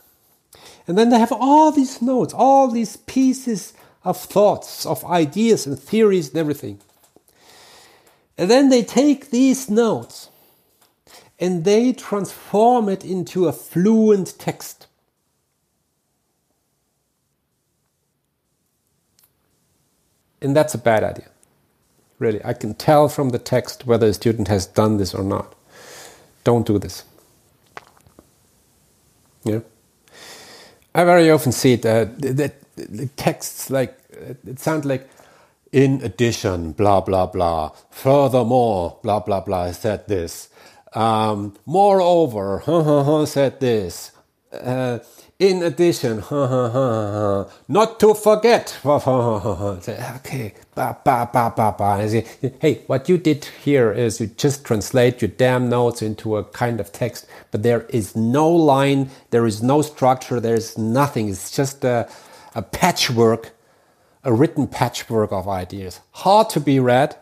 And 0.87 0.97
then 0.97 1.11
they 1.11 1.19
have 1.19 1.33
all 1.33 1.73
these 1.73 2.01
notes, 2.01 2.33
all 2.33 2.69
these 2.69 2.97
pieces 2.97 3.73
of 4.07 4.17
thoughts, 4.17 4.87
of 4.87 5.05
ideas 5.05 5.67
and 5.67 5.79
theories 5.79 6.29
and 6.29 6.39
everything. 6.39 6.79
And 8.39 8.49
then 8.49 8.69
they 8.69 8.83
take 8.83 9.31
these 9.31 9.69
notes 9.69 10.31
and 11.39 11.65
they 11.65 11.93
transform 11.93 12.89
it 12.89 13.05
into 13.05 13.47
a 13.47 13.53
fluent 13.53 14.39
text. 14.39 14.87
And 20.41 20.55
that's 20.55 20.75
a 20.75 20.79
bad 20.79 21.03
idea. 21.03 21.29
Really, 22.19 22.41
I 22.45 22.53
can 22.53 22.75
tell 22.75 23.09
from 23.09 23.31
the 23.31 23.39
text 23.39 23.87
whether 23.87 24.07
a 24.07 24.15
student 24.15 24.49
has 24.49 24.67
done 24.67 24.99
this 24.99 25.15
or 25.15 25.25
not. 25.25 25.55
Don't 26.45 26.67
do 26.67 26.79
this. 26.79 27.05
Yeah. 29.45 29.61
I 30.95 31.05
very 31.05 31.31
often 31.31 31.53
see 31.53 31.75
it, 31.75 31.85
uh, 31.85 32.07
that 32.19 32.55
texts 33.17 33.71
like 33.71 33.99
it 34.11 34.59
sounds 34.59 34.85
like 34.85 35.09
in 35.73 36.01
addition 36.03 36.73
blah 36.73 37.01
blah 37.01 37.27
blah. 37.27 37.71
Furthermore 37.91 38.99
blah 39.03 39.21
blah 39.21 39.41
blah 39.41 39.65
I 39.65 39.73
said 39.73 40.09
this. 40.09 40.49
Um, 40.95 41.55
moreover 41.67 42.63
said 43.27 43.61
this. 43.61 44.13
Uh, 44.53 45.01
in 45.39 45.63
addition 45.63 46.23
not 47.69 48.01
to 48.01 48.15
forget. 48.15 48.79
Okay 48.85 50.55
ba. 50.75 50.99
hey 52.61 52.83
what 52.87 53.09
you 53.09 53.19
did 53.19 53.45
here 53.65 53.93
is 53.93 54.21
you 54.21 54.29
just 54.29 54.65
translate 54.65 55.21
your 55.23 55.31
damn 55.31 55.69
notes 55.69 56.03
into 56.03 56.37
a 56.37 56.45
kind 56.45 56.81
of 56.81 56.93
text 56.93 57.27
but 57.51 57.63
there 57.63 57.83
is 57.91 58.17
no 58.17 58.49
line 58.51 59.11
there 59.31 59.47
is 59.47 59.63
no 59.63 59.83
structure 59.83 60.41
there 60.41 60.55
is 60.57 60.79
nothing. 60.79 61.29
It's 61.29 61.51
just 61.55 61.85
a 61.85 62.09
a 62.57 62.63
patchwork, 62.63 63.53
a 64.25 64.33
written 64.33 64.67
patchwork 64.67 65.31
of 65.31 65.47
ideas. 65.47 66.01
Hard 66.13 66.49
to 66.51 66.59
be 66.59 66.81
read, 66.81 67.15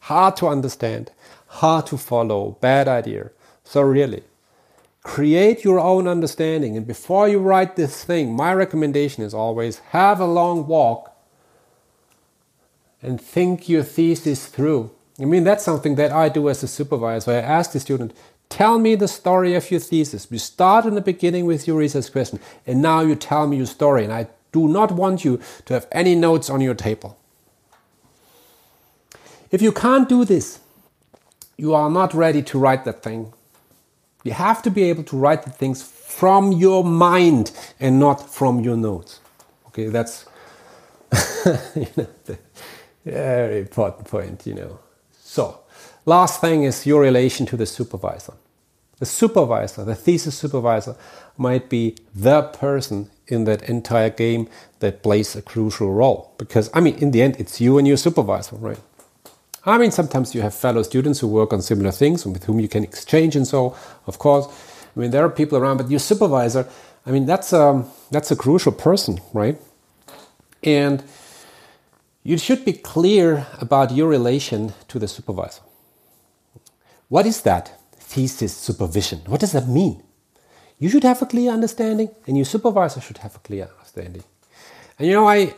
hard 0.00 0.36
to 0.36 0.48
understand, 0.48 1.12
hard 1.46 1.86
to 1.86 1.96
follow, 1.96 2.58
bad 2.60 2.88
idea. 2.88 3.30
So, 3.62 3.80
really, 3.82 4.24
create 5.04 5.62
your 5.64 5.78
own 5.78 6.08
understanding. 6.08 6.76
And 6.76 6.86
before 6.86 7.28
you 7.28 7.38
write 7.38 7.76
this 7.76 8.04
thing, 8.04 8.34
my 8.34 8.52
recommendation 8.52 9.22
is 9.22 9.32
always 9.32 9.78
have 9.90 10.18
a 10.18 10.26
long 10.26 10.66
walk 10.66 11.16
and 13.00 13.20
think 13.20 13.68
your 13.68 13.84
thesis 13.84 14.46
through. 14.46 14.90
I 15.20 15.26
mean, 15.26 15.44
that's 15.44 15.62
something 15.62 15.94
that 15.94 16.10
I 16.10 16.28
do 16.28 16.48
as 16.48 16.64
a 16.64 16.68
supervisor. 16.68 17.30
I 17.30 17.36
ask 17.36 17.70
the 17.70 17.80
student, 17.80 18.12
Tell 18.48 18.78
me 18.78 18.94
the 18.94 19.08
story 19.08 19.54
of 19.54 19.70
your 19.70 19.80
thesis. 19.80 20.30
We 20.30 20.38
start 20.38 20.84
in 20.84 20.94
the 20.94 21.00
beginning 21.00 21.46
with 21.46 21.66
your 21.66 21.78
research 21.78 22.12
question, 22.12 22.40
and 22.66 22.82
now 22.82 23.00
you 23.00 23.14
tell 23.14 23.46
me 23.46 23.56
your 23.56 23.66
story. 23.66 24.04
And 24.04 24.12
I 24.12 24.28
do 24.54 24.68
not 24.68 24.92
want 24.92 25.24
you 25.24 25.40
to 25.66 25.74
have 25.74 25.86
any 25.90 26.14
notes 26.14 26.48
on 26.48 26.60
your 26.60 26.74
table. 26.74 27.18
If 29.50 29.60
you 29.60 29.72
can't 29.72 30.08
do 30.08 30.24
this, 30.24 30.60
you 31.56 31.74
are 31.74 31.90
not 31.90 32.14
ready 32.14 32.42
to 32.42 32.58
write 32.58 32.84
that 32.84 33.02
thing. 33.02 33.32
You 34.22 34.32
have 34.32 34.62
to 34.62 34.70
be 34.70 34.84
able 34.84 35.04
to 35.04 35.16
write 35.16 35.42
the 35.42 35.50
things 35.50 35.82
from 35.82 36.52
your 36.52 36.84
mind 36.84 37.52
and 37.80 37.98
not 37.98 38.30
from 38.30 38.60
your 38.60 38.76
notes. 38.76 39.20
Okay, 39.66 39.88
that's 39.88 40.24
you 41.74 41.88
know, 41.96 42.06
the 42.24 42.38
very 43.04 43.60
important 43.60 44.08
point, 44.08 44.46
you 44.46 44.54
know. 44.54 44.78
So, 45.22 45.60
last 46.06 46.40
thing 46.40 46.62
is 46.62 46.86
your 46.86 47.02
relation 47.02 47.44
to 47.46 47.56
the 47.56 47.66
supervisor. 47.66 48.34
The 48.98 49.06
supervisor, 49.06 49.84
the 49.84 49.94
thesis 49.94 50.36
supervisor, 50.38 50.96
might 51.36 51.68
be 51.68 51.96
the 52.14 52.42
person 52.42 53.10
in 53.26 53.44
that 53.44 53.68
entire 53.68 54.10
game 54.10 54.48
that 54.80 55.02
plays 55.02 55.34
a 55.34 55.42
crucial 55.42 55.92
role. 55.92 56.32
Because, 56.38 56.70
I 56.74 56.80
mean, 56.80 56.96
in 56.96 57.10
the 57.10 57.22
end, 57.22 57.36
it's 57.38 57.60
you 57.60 57.78
and 57.78 57.88
your 57.88 57.96
supervisor, 57.96 58.56
right? 58.56 58.78
I 59.66 59.78
mean, 59.78 59.90
sometimes 59.90 60.34
you 60.34 60.42
have 60.42 60.54
fellow 60.54 60.82
students 60.82 61.20
who 61.20 61.28
work 61.28 61.52
on 61.52 61.62
similar 61.62 61.90
things 61.90 62.24
and 62.24 62.34
with 62.34 62.44
whom 62.44 62.60
you 62.60 62.68
can 62.68 62.84
exchange 62.84 63.34
and 63.34 63.46
so, 63.46 63.74
of 64.06 64.18
course. 64.18 64.46
I 64.94 65.00
mean, 65.00 65.10
there 65.10 65.24
are 65.24 65.30
people 65.30 65.58
around, 65.58 65.78
but 65.78 65.90
your 65.90 66.00
supervisor, 66.00 66.68
I 67.06 67.10
mean, 67.10 67.26
that's 67.26 67.52
a, 67.52 67.60
um, 67.60 67.90
that's 68.10 68.30
a 68.30 68.36
crucial 68.36 68.72
person, 68.72 69.20
right? 69.32 69.58
And 70.62 71.02
you 72.22 72.38
should 72.38 72.64
be 72.64 72.74
clear 72.74 73.46
about 73.60 73.92
your 73.92 74.08
relation 74.08 74.74
to 74.88 74.98
the 74.98 75.08
supervisor. 75.08 75.62
What 77.08 77.26
is 77.26 77.42
that? 77.42 77.78
Thesis 78.04 78.56
supervision. 78.56 79.20
What 79.26 79.40
does 79.40 79.52
that 79.52 79.68
mean? 79.68 80.02
You 80.78 80.88
should 80.88 81.04
have 81.04 81.22
a 81.22 81.26
clear 81.26 81.52
understanding, 81.52 82.10
and 82.26 82.36
your 82.36 82.44
supervisor 82.44 83.00
should 83.00 83.18
have 83.18 83.36
a 83.36 83.38
clear 83.38 83.68
understanding. 83.76 84.24
And 84.98 85.08
you 85.08 85.14
know, 85.14 85.28
I, 85.28 85.54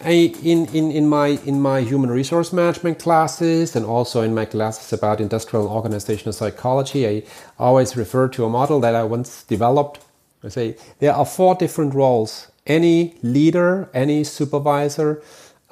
I 0.00 0.34
in, 0.42 0.66
in, 0.74 0.90
in 0.90 1.08
my 1.08 1.28
in 1.44 1.60
my 1.60 1.80
human 1.80 2.10
resource 2.10 2.52
management 2.52 2.98
classes 2.98 3.76
and 3.76 3.84
also 3.86 4.22
in 4.22 4.34
my 4.34 4.44
classes 4.44 4.92
about 4.92 5.20
industrial 5.20 5.68
organizational 5.68 6.32
psychology, 6.32 7.06
I 7.06 7.22
always 7.58 7.96
refer 7.96 8.28
to 8.28 8.44
a 8.44 8.48
model 8.48 8.80
that 8.80 8.94
I 8.94 9.04
once 9.04 9.44
developed. 9.44 10.00
I 10.44 10.48
say 10.48 10.76
there 10.98 11.14
are 11.14 11.26
four 11.26 11.54
different 11.54 11.94
roles 11.94 12.48
any 12.68 13.14
leader, 13.22 13.88
any 13.94 14.24
supervisor 14.24 15.22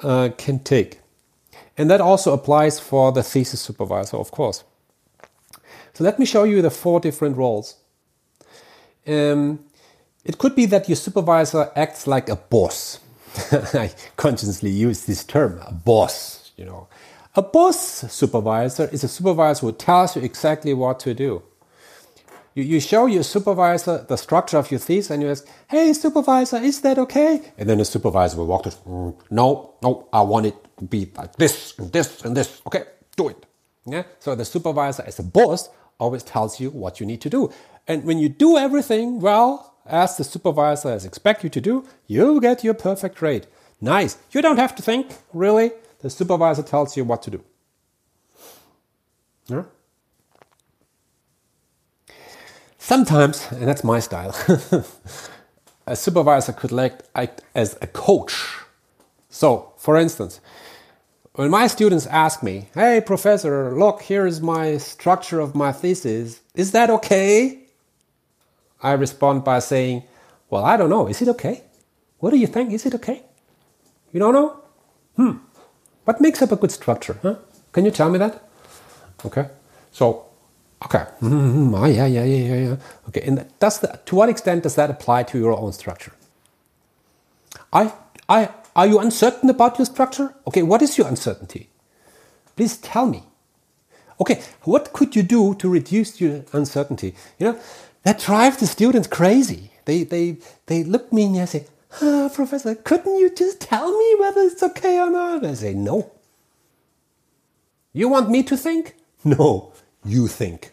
uh, 0.01 0.29
can 0.37 0.59
take. 0.59 0.99
And 1.77 1.89
that 1.91 2.01
also 2.01 2.33
applies 2.33 2.79
for 2.79 3.11
the 3.11 3.21
thesis 3.21 3.61
supervisor, 3.61 4.17
of 4.17 4.31
course. 4.31 4.63
So 5.97 6.03
let 6.03 6.19
me 6.19 6.27
show 6.27 6.43
you 6.43 6.61
the 6.61 6.69
four 6.69 6.99
different 6.99 7.37
roles. 7.37 7.77
Um, 9.07 9.65
it 10.23 10.37
could 10.37 10.53
be 10.53 10.67
that 10.67 10.87
your 10.87 10.95
supervisor 10.95 11.71
acts 11.75 12.05
like 12.05 12.29
a 12.29 12.35
boss. 12.35 12.99
I 13.51 13.91
consciously 14.15 14.69
use 14.69 15.05
this 15.05 15.23
term, 15.23 15.59
a 15.65 15.71
boss, 15.73 16.51
you 16.55 16.65
know. 16.65 16.87
A 17.35 17.41
boss 17.41 17.79
supervisor 18.13 18.87
is 18.91 19.03
a 19.03 19.07
supervisor 19.07 19.65
who 19.65 19.71
tells 19.71 20.15
you 20.15 20.21
exactly 20.21 20.71
what 20.71 20.99
to 20.99 21.15
do. 21.15 21.41
You, 22.53 22.61
you 22.61 22.79
show 22.79 23.07
your 23.07 23.23
supervisor 23.23 24.05
the 24.07 24.17
structure 24.17 24.59
of 24.59 24.69
your 24.69 24.79
thesis 24.79 25.09
and 25.09 25.23
you 25.23 25.31
ask, 25.31 25.47
hey, 25.67 25.93
supervisor, 25.93 26.57
is 26.57 26.79
that 26.81 26.99
okay? 26.99 27.41
And 27.57 27.67
then 27.67 27.79
the 27.79 27.85
supervisor 27.85 28.37
will 28.37 28.45
walk 28.45 28.63
to, 28.63 28.69
mm, 28.69 29.15
no, 29.31 29.73
no, 29.81 30.07
I 30.13 30.21
want 30.21 30.45
it 30.45 30.77
to 30.77 30.85
be 30.85 31.11
like 31.17 31.37
this 31.37 31.73
and 31.79 31.91
this 31.91 32.23
and 32.23 32.37
this. 32.37 32.61
Okay, 32.67 32.83
do 33.15 33.29
it. 33.29 33.47
Yeah. 33.87 34.03
So 34.19 34.35
the 34.35 34.45
supervisor 34.45 35.01
as 35.01 35.17
a 35.17 35.23
boss 35.23 35.69
always 35.99 36.23
tells 36.23 36.59
you 36.59 36.69
what 36.69 36.99
you 36.99 37.05
need 37.05 37.21
to 37.21 37.29
do. 37.29 37.51
And 37.87 38.03
when 38.03 38.19
you 38.19 38.29
do 38.29 38.57
everything 38.57 39.19
well, 39.19 39.75
as 39.85 40.17
the 40.17 40.23
supervisor 40.23 40.89
has 40.89 41.05
expect 41.05 41.43
you 41.43 41.49
to 41.49 41.61
do, 41.61 41.85
you 42.07 42.41
get 42.41 42.63
your 42.63 42.73
perfect 42.73 43.17
grade. 43.17 43.47
Nice. 43.79 44.17
You 44.31 44.41
don't 44.41 44.57
have 44.57 44.75
to 44.75 44.83
think, 44.83 45.17
really. 45.33 45.71
The 46.01 46.09
supervisor 46.09 46.63
tells 46.63 46.97
you 46.97 47.03
what 47.03 47.21
to 47.23 47.31
do. 47.31 47.43
Yeah? 49.47 49.63
Sometimes, 52.77 53.47
and 53.51 53.67
that's 53.67 53.83
my 53.83 53.99
style, 53.99 54.35
a 55.87 55.95
supervisor 55.95 56.53
could 56.53 56.71
act 57.15 57.41
as 57.55 57.77
a 57.81 57.87
coach. 57.87 58.59
So, 59.29 59.73
for 59.77 59.97
instance, 59.97 60.39
when 61.37 61.51
my 61.51 61.67
students 61.67 62.07
ask 62.07 62.41
me, 62.41 62.67
hey, 62.73 62.99
professor, 62.99 63.71
look, 63.77 64.01
here's 64.01 64.41
my 64.41 64.77
structure 64.77 65.39
of 65.39 65.53
my 65.53 65.71
thesis, 65.71 66.41
is 66.55 66.71
that 66.71 66.89
okay? 66.89 67.59
I 68.81 68.93
respond 68.93 69.43
by 69.43 69.59
saying, 69.59 70.03
well, 70.49 70.65
I 70.65 70.77
don't 70.77 70.89
know. 70.89 71.07
Is 71.07 71.21
it 71.21 71.27
okay? 71.29 71.61
What 72.17 72.31
do 72.31 72.37
you 72.37 72.47
think? 72.47 72.73
Is 72.73 72.87
it 72.87 72.95
okay? 72.95 73.21
You 74.11 74.19
don't 74.19 74.33
know? 74.33 74.59
Hmm. 75.15 75.33
What 76.05 76.19
makes 76.21 76.41
up 76.41 76.51
a 76.51 76.55
good 76.55 76.71
structure? 76.71 77.19
Huh? 77.21 77.35
Can 77.71 77.85
you 77.85 77.91
tell 77.91 78.09
me 78.09 78.17
that? 78.17 78.49
Okay. 79.23 79.47
So, 79.91 80.25
okay. 80.85 81.05
Mm-hmm. 81.21 81.75
Oh, 81.75 81.85
yeah, 81.85 82.07
yeah, 82.07 82.23
yeah, 82.23 82.45
yeah, 82.45 82.69
yeah. 82.69 82.75
Okay. 83.09 83.21
And 83.21 83.45
does 83.59 83.79
the, 83.79 83.99
to 84.07 84.15
what 84.15 84.29
extent 84.29 84.63
does 84.63 84.73
that 84.73 84.89
apply 84.89 85.21
to 85.23 85.37
your 85.37 85.55
own 85.55 85.71
structure? 85.71 86.13
I, 87.71 87.93
I, 88.27 88.49
are 88.77 88.87
you 88.87 88.99
uncertain 88.99 89.49
about 89.49 89.79
your 89.79 89.85
structure? 89.85 90.33
Okay, 90.47 90.61
what 90.61 90.81
is 90.81 90.97
your 90.97 91.07
uncertainty? 91.07 91.69
Please 92.55 92.77
tell 92.77 93.07
me. 93.07 93.23
Okay, 94.21 94.41
what 94.61 94.93
could 94.93 95.15
you 95.15 95.23
do 95.23 95.55
to 95.55 95.67
reduce 95.69 96.21
your 96.21 96.43
uncertainty? 96.53 97.15
You 97.39 97.47
know, 97.47 97.59
that 98.03 98.19
drives 98.19 98.57
the 98.57 98.67
students 98.67 99.07
crazy. 99.07 99.71
They, 99.85 100.03
they, 100.03 100.37
they 100.67 100.83
look 100.83 101.11
me 101.11 101.25
and 101.25 101.35
they 101.35 101.45
say, 101.47 101.65
ah, 102.01 102.29
Professor, 102.33 102.75
couldn't 102.75 103.17
you 103.17 103.33
just 103.33 103.59
tell 103.59 103.91
me 103.97 104.15
whether 104.19 104.41
it's 104.41 104.63
okay 104.63 104.99
or 104.99 105.09
not? 105.09 105.45
I 105.45 105.55
say, 105.55 105.73
no. 105.73 106.11
You 107.93 108.09
want 108.09 108.29
me 108.29 108.43
to 108.43 108.55
think? 108.55 108.95
No, 109.23 109.73
you 110.05 110.27
think. 110.27 110.71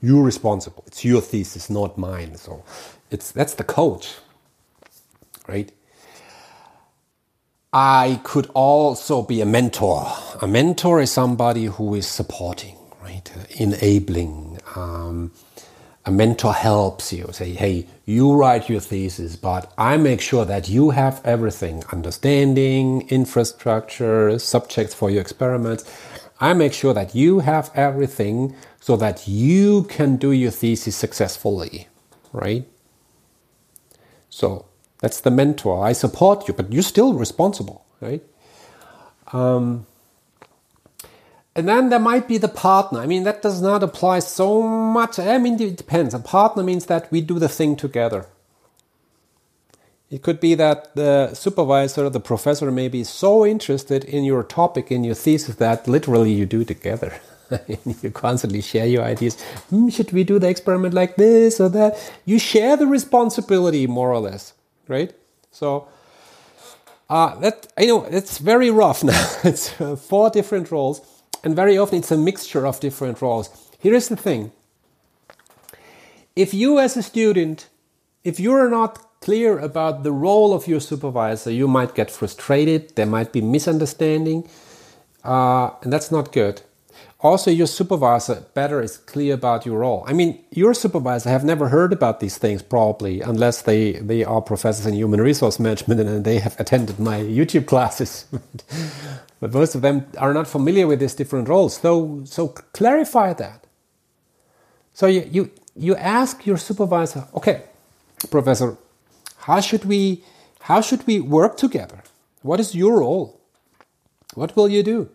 You're 0.00 0.22
responsible. 0.22 0.84
It's 0.86 1.04
your 1.04 1.20
thesis, 1.20 1.68
not 1.68 1.98
mine. 1.98 2.36
So 2.36 2.64
it's 3.10 3.32
that's 3.32 3.54
the 3.54 3.64
coach, 3.64 4.14
right? 5.46 5.70
I 7.72 8.20
could 8.22 8.50
also 8.52 9.22
be 9.22 9.40
a 9.40 9.46
mentor. 9.46 10.06
A 10.42 10.46
mentor 10.46 11.00
is 11.00 11.10
somebody 11.10 11.64
who 11.66 11.94
is 11.94 12.06
supporting, 12.06 12.76
right? 13.02 13.32
Enabling. 13.56 14.58
Um, 14.76 15.32
a 16.04 16.10
mentor 16.10 16.52
helps 16.52 17.12
you 17.12 17.28
say, 17.32 17.52
hey, 17.52 17.86
you 18.04 18.34
write 18.34 18.68
your 18.68 18.80
thesis, 18.80 19.36
but 19.36 19.72
I 19.78 19.96
make 19.96 20.20
sure 20.20 20.44
that 20.44 20.68
you 20.68 20.90
have 20.90 21.22
everything 21.24 21.82
understanding, 21.92 23.08
infrastructure, 23.08 24.38
subjects 24.38 24.94
for 24.94 25.10
your 25.10 25.22
experiments. 25.22 25.84
I 26.40 26.52
make 26.54 26.74
sure 26.74 26.92
that 26.92 27.14
you 27.14 27.38
have 27.38 27.70
everything 27.74 28.54
so 28.80 28.96
that 28.96 29.28
you 29.28 29.84
can 29.84 30.16
do 30.16 30.32
your 30.32 30.50
thesis 30.50 30.96
successfully, 30.96 31.88
right? 32.32 32.66
So 34.28 34.66
that's 35.02 35.20
the 35.20 35.32
mentor. 35.32 35.84
I 35.84 35.92
support 35.92 36.46
you, 36.46 36.54
but 36.54 36.72
you're 36.72 36.84
still 36.84 37.12
responsible, 37.14 37.84
right? 38.00 38.22
Um, 39.32 39.84
and 41.56 41.68
then 41.68 41.90
there 41.90 41.98
might 41.98 42.28
be 42.28 42.38
the 42.38 42.48
partner. 42.48 43.00
I 43.00 43.06
mean, 43.06 43.24
that 43.24 43.42
does 43.42 43.60
not 43.60 43.82
apply 43.82 44.20
so 44.20 44.62
much. 44.62 45.18
I 45.18 45.38
mean, 45.38 45.60
it 45.60 45.76
depends. 45.76 46.14
A 46.14 46.20
partner 46.20 46.62
means 46.62 46.86
that 46.86 47.10
we 47.10 47.20
do 47.20 47.40
the 47.40 47.48
thing 47.48 47.74
together. 47.74 48.26
It 50.08 50.22
could 50.22 50.38
be 50.38 50.54
that 50.54 50.94
the 50.94 51.34
supervisor, 51.34 52.08
the 52.08 52.20
professor, 52.20 52.70
may 52.70 52.86
be 52.88 53.02
so 53.02 53.44
interested 53.44 54.04
in 54.04 54.22
your 54.22 54.44
topic, 54.44 54.92
in 54.92 55.02
your 55.02 55.16
thesis, 55.16 55.56
that 55.56 55.88
literally 55.88 56.32
you 56.32 56.46
do 56.46 56.64
together. 56.64 57.14
you 58.02 58.10
constantly 58.12 58.60
share 58.60 58.86
your 58.86 59.02
ideas. 59.02 59.40
Hmm, 59.68 59.88
should 59.88 60.12
we 60.12 60.22
do 60.22 60.38
the 60.38 60.48
experiment 60.48 60.94
like 60.94 61.16
this 61.16 61.60
or 61.60 61.68
that? 61.70 61.98
You 62.24 62.38
share 62.38 62.76
the 62.76 62.86
responsibility, 62.86 63.88
more 63.88 64.12
or 64.12 64.20
less 64.20 64.54
right? 64.88 65.12
So 65.50 65.88
uh, 67.08 67.34
that 67.40 67.66
I 67.76 67.86
know 67.86 68.04
it's 68.04 68.38
very 68.38 68.70
rough 68.70 69.04
now. 69.12 69.26
it's 69.44 69.80
uh, 69.80 69.96
four 69.96 70.30
different 70.30 70.70
roles, 70.70 71.00
and 71.44 71.54
very 71.54 71.78
often 71.78 71.98
it's 71.98 72.10
a 72.10 72.18
mixture 72.18 72.66
of 72.66 72.80
different 72.80 73.20
roles. 73.20 73.50
Here 73.78 73.94
is 73.94 74.08
the 74.08 74.16
thing: 74.16 74.52
if 76.34 76.54
you, 76.54 76.78
as 76.78 76.96
a 76.96 77.02
student, 77.02 77.68
if 78.24 78.40
you're 78.40 78.70
not 78.70 79.20
clear 79.20 79.58
about 79.58 80.02
the 80.02 80.12
role 80.12 80.52
of 80.52 80.66
your 80.66 80.80
supervisor, 80.80 81.50
you 81.50 81.68
might 81.68 81.94
get 81.94 82.10
frustrated. 82.10 82.96
There 82.96 83.06
might 83.06 83.32
be 83.32 83.40
misunderstanding, 83.40 84.48
uh, 85.24 85.70
and 85.82 85.92
that's 85.92 86.10
not 86.10 86.32
good 86.32 86.62
also 87.22 87.50
your 87.50 87.66
supervisor 87.66 88.44
better 88.54 88.82
is 88.82 88.96
clear 88.96 89.34
about 89.34 89.64
your 89.64 89.78
role. 89.78 90.04
I 90.06 90.12
mean, 90.12 90.44
your 90.50 90.74
supervisor 90.74 91.30
have 91.30 91.44
never 91.44 91.68
heard 91.68 91.92
about 91.92 92.20
these 92.20 92.36
things 92.36 92.62
probably 92.62 93.20
unless 93.20 93.62
they, 93.62 93.92
they 93.92 94.24
are 94.24 94.40
professors 94.40 94.86
in 94.86 94.94
human 94.94 95.20
resource 95.20 95.60
management 95.60 96.00
and 96.00 96.24
they 96.24 96.38
have 96.38 96.58
attended 96.58 96.98
my 96.98 97.20
YouTube 97.38 97.66
classes. 97.66 98.26
but 99.40 99.52
most 99.52 99.74
of 99.74 99.82
them 99.82 100.06
are 100.18 100.34
not 100.34 100.48
familiar 100.48 100.86
with 100.86 101.00
these 101.00 101.14
different 101.14 101.48
roles. 101.48 101.76
So, 101.76 102.22
so 102.24 102.48
clarify 102.48 103.32
that. 103.34 103.66
So 104.92 105.06
you, 105.06 105.28
you, 105.30 105.50
you 105.74 105.96
ask 105.96 106.44
your 106.44 106.58
supervisor, 106.58 107.26
okay, 107.34 107.62
professor, 108.30 108.76
how 109.38 109.60
should 109.60 109.84
we 109.84 110.22
how 110.62 110.80
should 110.80 111.04
we 111.08 111.18
work 111.18 111.56
together? 111.56 112.02
What 112.42 112.60
is 112.60 112.74
your 112.74 113.00
role? 113.00 113.40
What 114.34 114.54
will 114.54 114.68
you 114.68 114.82
do? 114.84 115.10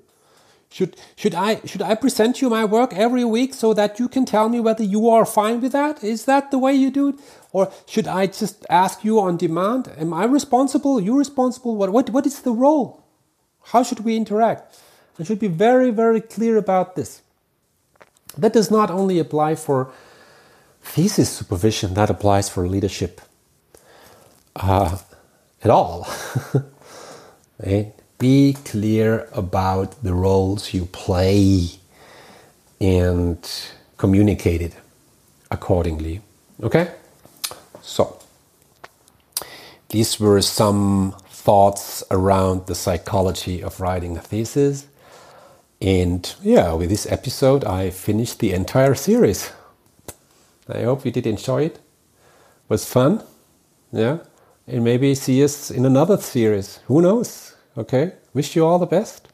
Should, 0.69 0.97
should, 1.15 1.33
I, 1.33 1.61
should 1.65 1.81
I 1.81 1.95
present 1.95 2.41
you 2.41 2.49
my 2.49 2.65
work 2.65 2.93
every 2.93 3.23
week 3.23 3.53
so 3.53 3.73
that 3.73 3.99
you 3.99 4.09
can 4.09 4.25
tell 4.25 4.49
me 4.49 4.59
whether 4.59 4.83
you 4.83 5.09
are 5.09 5.25
fine 5.25 5.61
with 5.61 5.71
that? 5.71 6.03
Is 6.03 6.25
that 6.25 6.51
the 6.51 6.59
way 6.59 6.73
you 6.73 6.91
do 6.91 7.09
it? 7.09 7.15
Or 7.51 7.71
should 7.85 8.07
I 8.07 8.27
just 8.27 8.65
ask 8.69 9.03
you 9.03 9.19
on 9.19 9.37
demand? 9.37 9.89
Am 9.97 10.13
I 10.13 10.25
responsible? 10.25 10.99
You 10.99 11.17
responsible? 11.17 11.75
What, 11.77 11.91
what, 11.91 12.09
what 12.09 12.25
is 12.25 12.41
the 12.41 12.51
role? 12.51 13.03
How 13.63 13.81
should 13.81 14.01
we 14.01 14.15
interact? 14.15 14.77
I 15.19 15.23
should 15.23 15.39
be 15.39 15.47
very, 15.47 15.89
very 15.89 16.21
clear 16.21 16.57
about 16.57 16.95
this. 16.95 17.21
That 18.37 18.53
does 18.53 18.69
not 18.69 18.91
only 18.91 19.19
apply 19.19 19.55
for 19.55 19.91
thesis 20.81 21.29
supervision, 21.29 21.93
that 21.95 22.09
applies 22.09 22.49
for 22.49 22.67
leadership 22.67 23.21
uh, 24.55 24.97
at 25.63 25.71
all. 25.71 26.07
right? 27.65 27.93
Be 28.19 28.53
clear 28.65 29.27
about 29.31 30.01
the 30.03 30.13
roles 30.13 30.73
you 30.73 30.85
play 30.85 31.69
and 32.81 33.37
communicate 33.97 34.61
it 34.61 34.75
accordingly. 35.51 36.21
Okay? 36.61 36.91
So, 37.81 38.19
these 39.89 40.19
were 40.19 40.41
some 40.41 41.15
thoughts 41.29 42.03
around 42.11 42.67
the 42.67 42.75
psychology 42.75 43.63
of 43.63 43.79
writing 43.79 44.17
a 44.17 44.21
thesis. 44.21 44.87
And 45.79 46.35
yeah, 46.41 46.73
with 46.73 46.89
this 46.89 47.09
episode, 47.11 47.63
I 47.63 47.91
finished 47.91 48.39
the 48.39 48.51
entire 48.51 48.95
series. 48.95 49.51
I 50.67 50.81
hope 50.81 51.05
you 51.05 51.11
did 51.11 51.27
enjoy 51.27 51.63
it. 51.65 51.75
it 51.75 51.81
was 52.67 52.83
fun. 52.83 53.23
Yeah. 53.91 54.17
And 54.67 54.83
maybe 54.83 55.15
see 55.15 55.43
us 55.43 55.71
in 55.71 55.85
another 55.85 56.17
series. 56.17 56.79
Who 56.87 57.01
knows? 57.01 57.55
Okay. 57.77 58.13
Wish 58.33 58.55
you 58.55 58.65
all 58.65 58.79
the 58.79 58.87
best. 58.87 59.26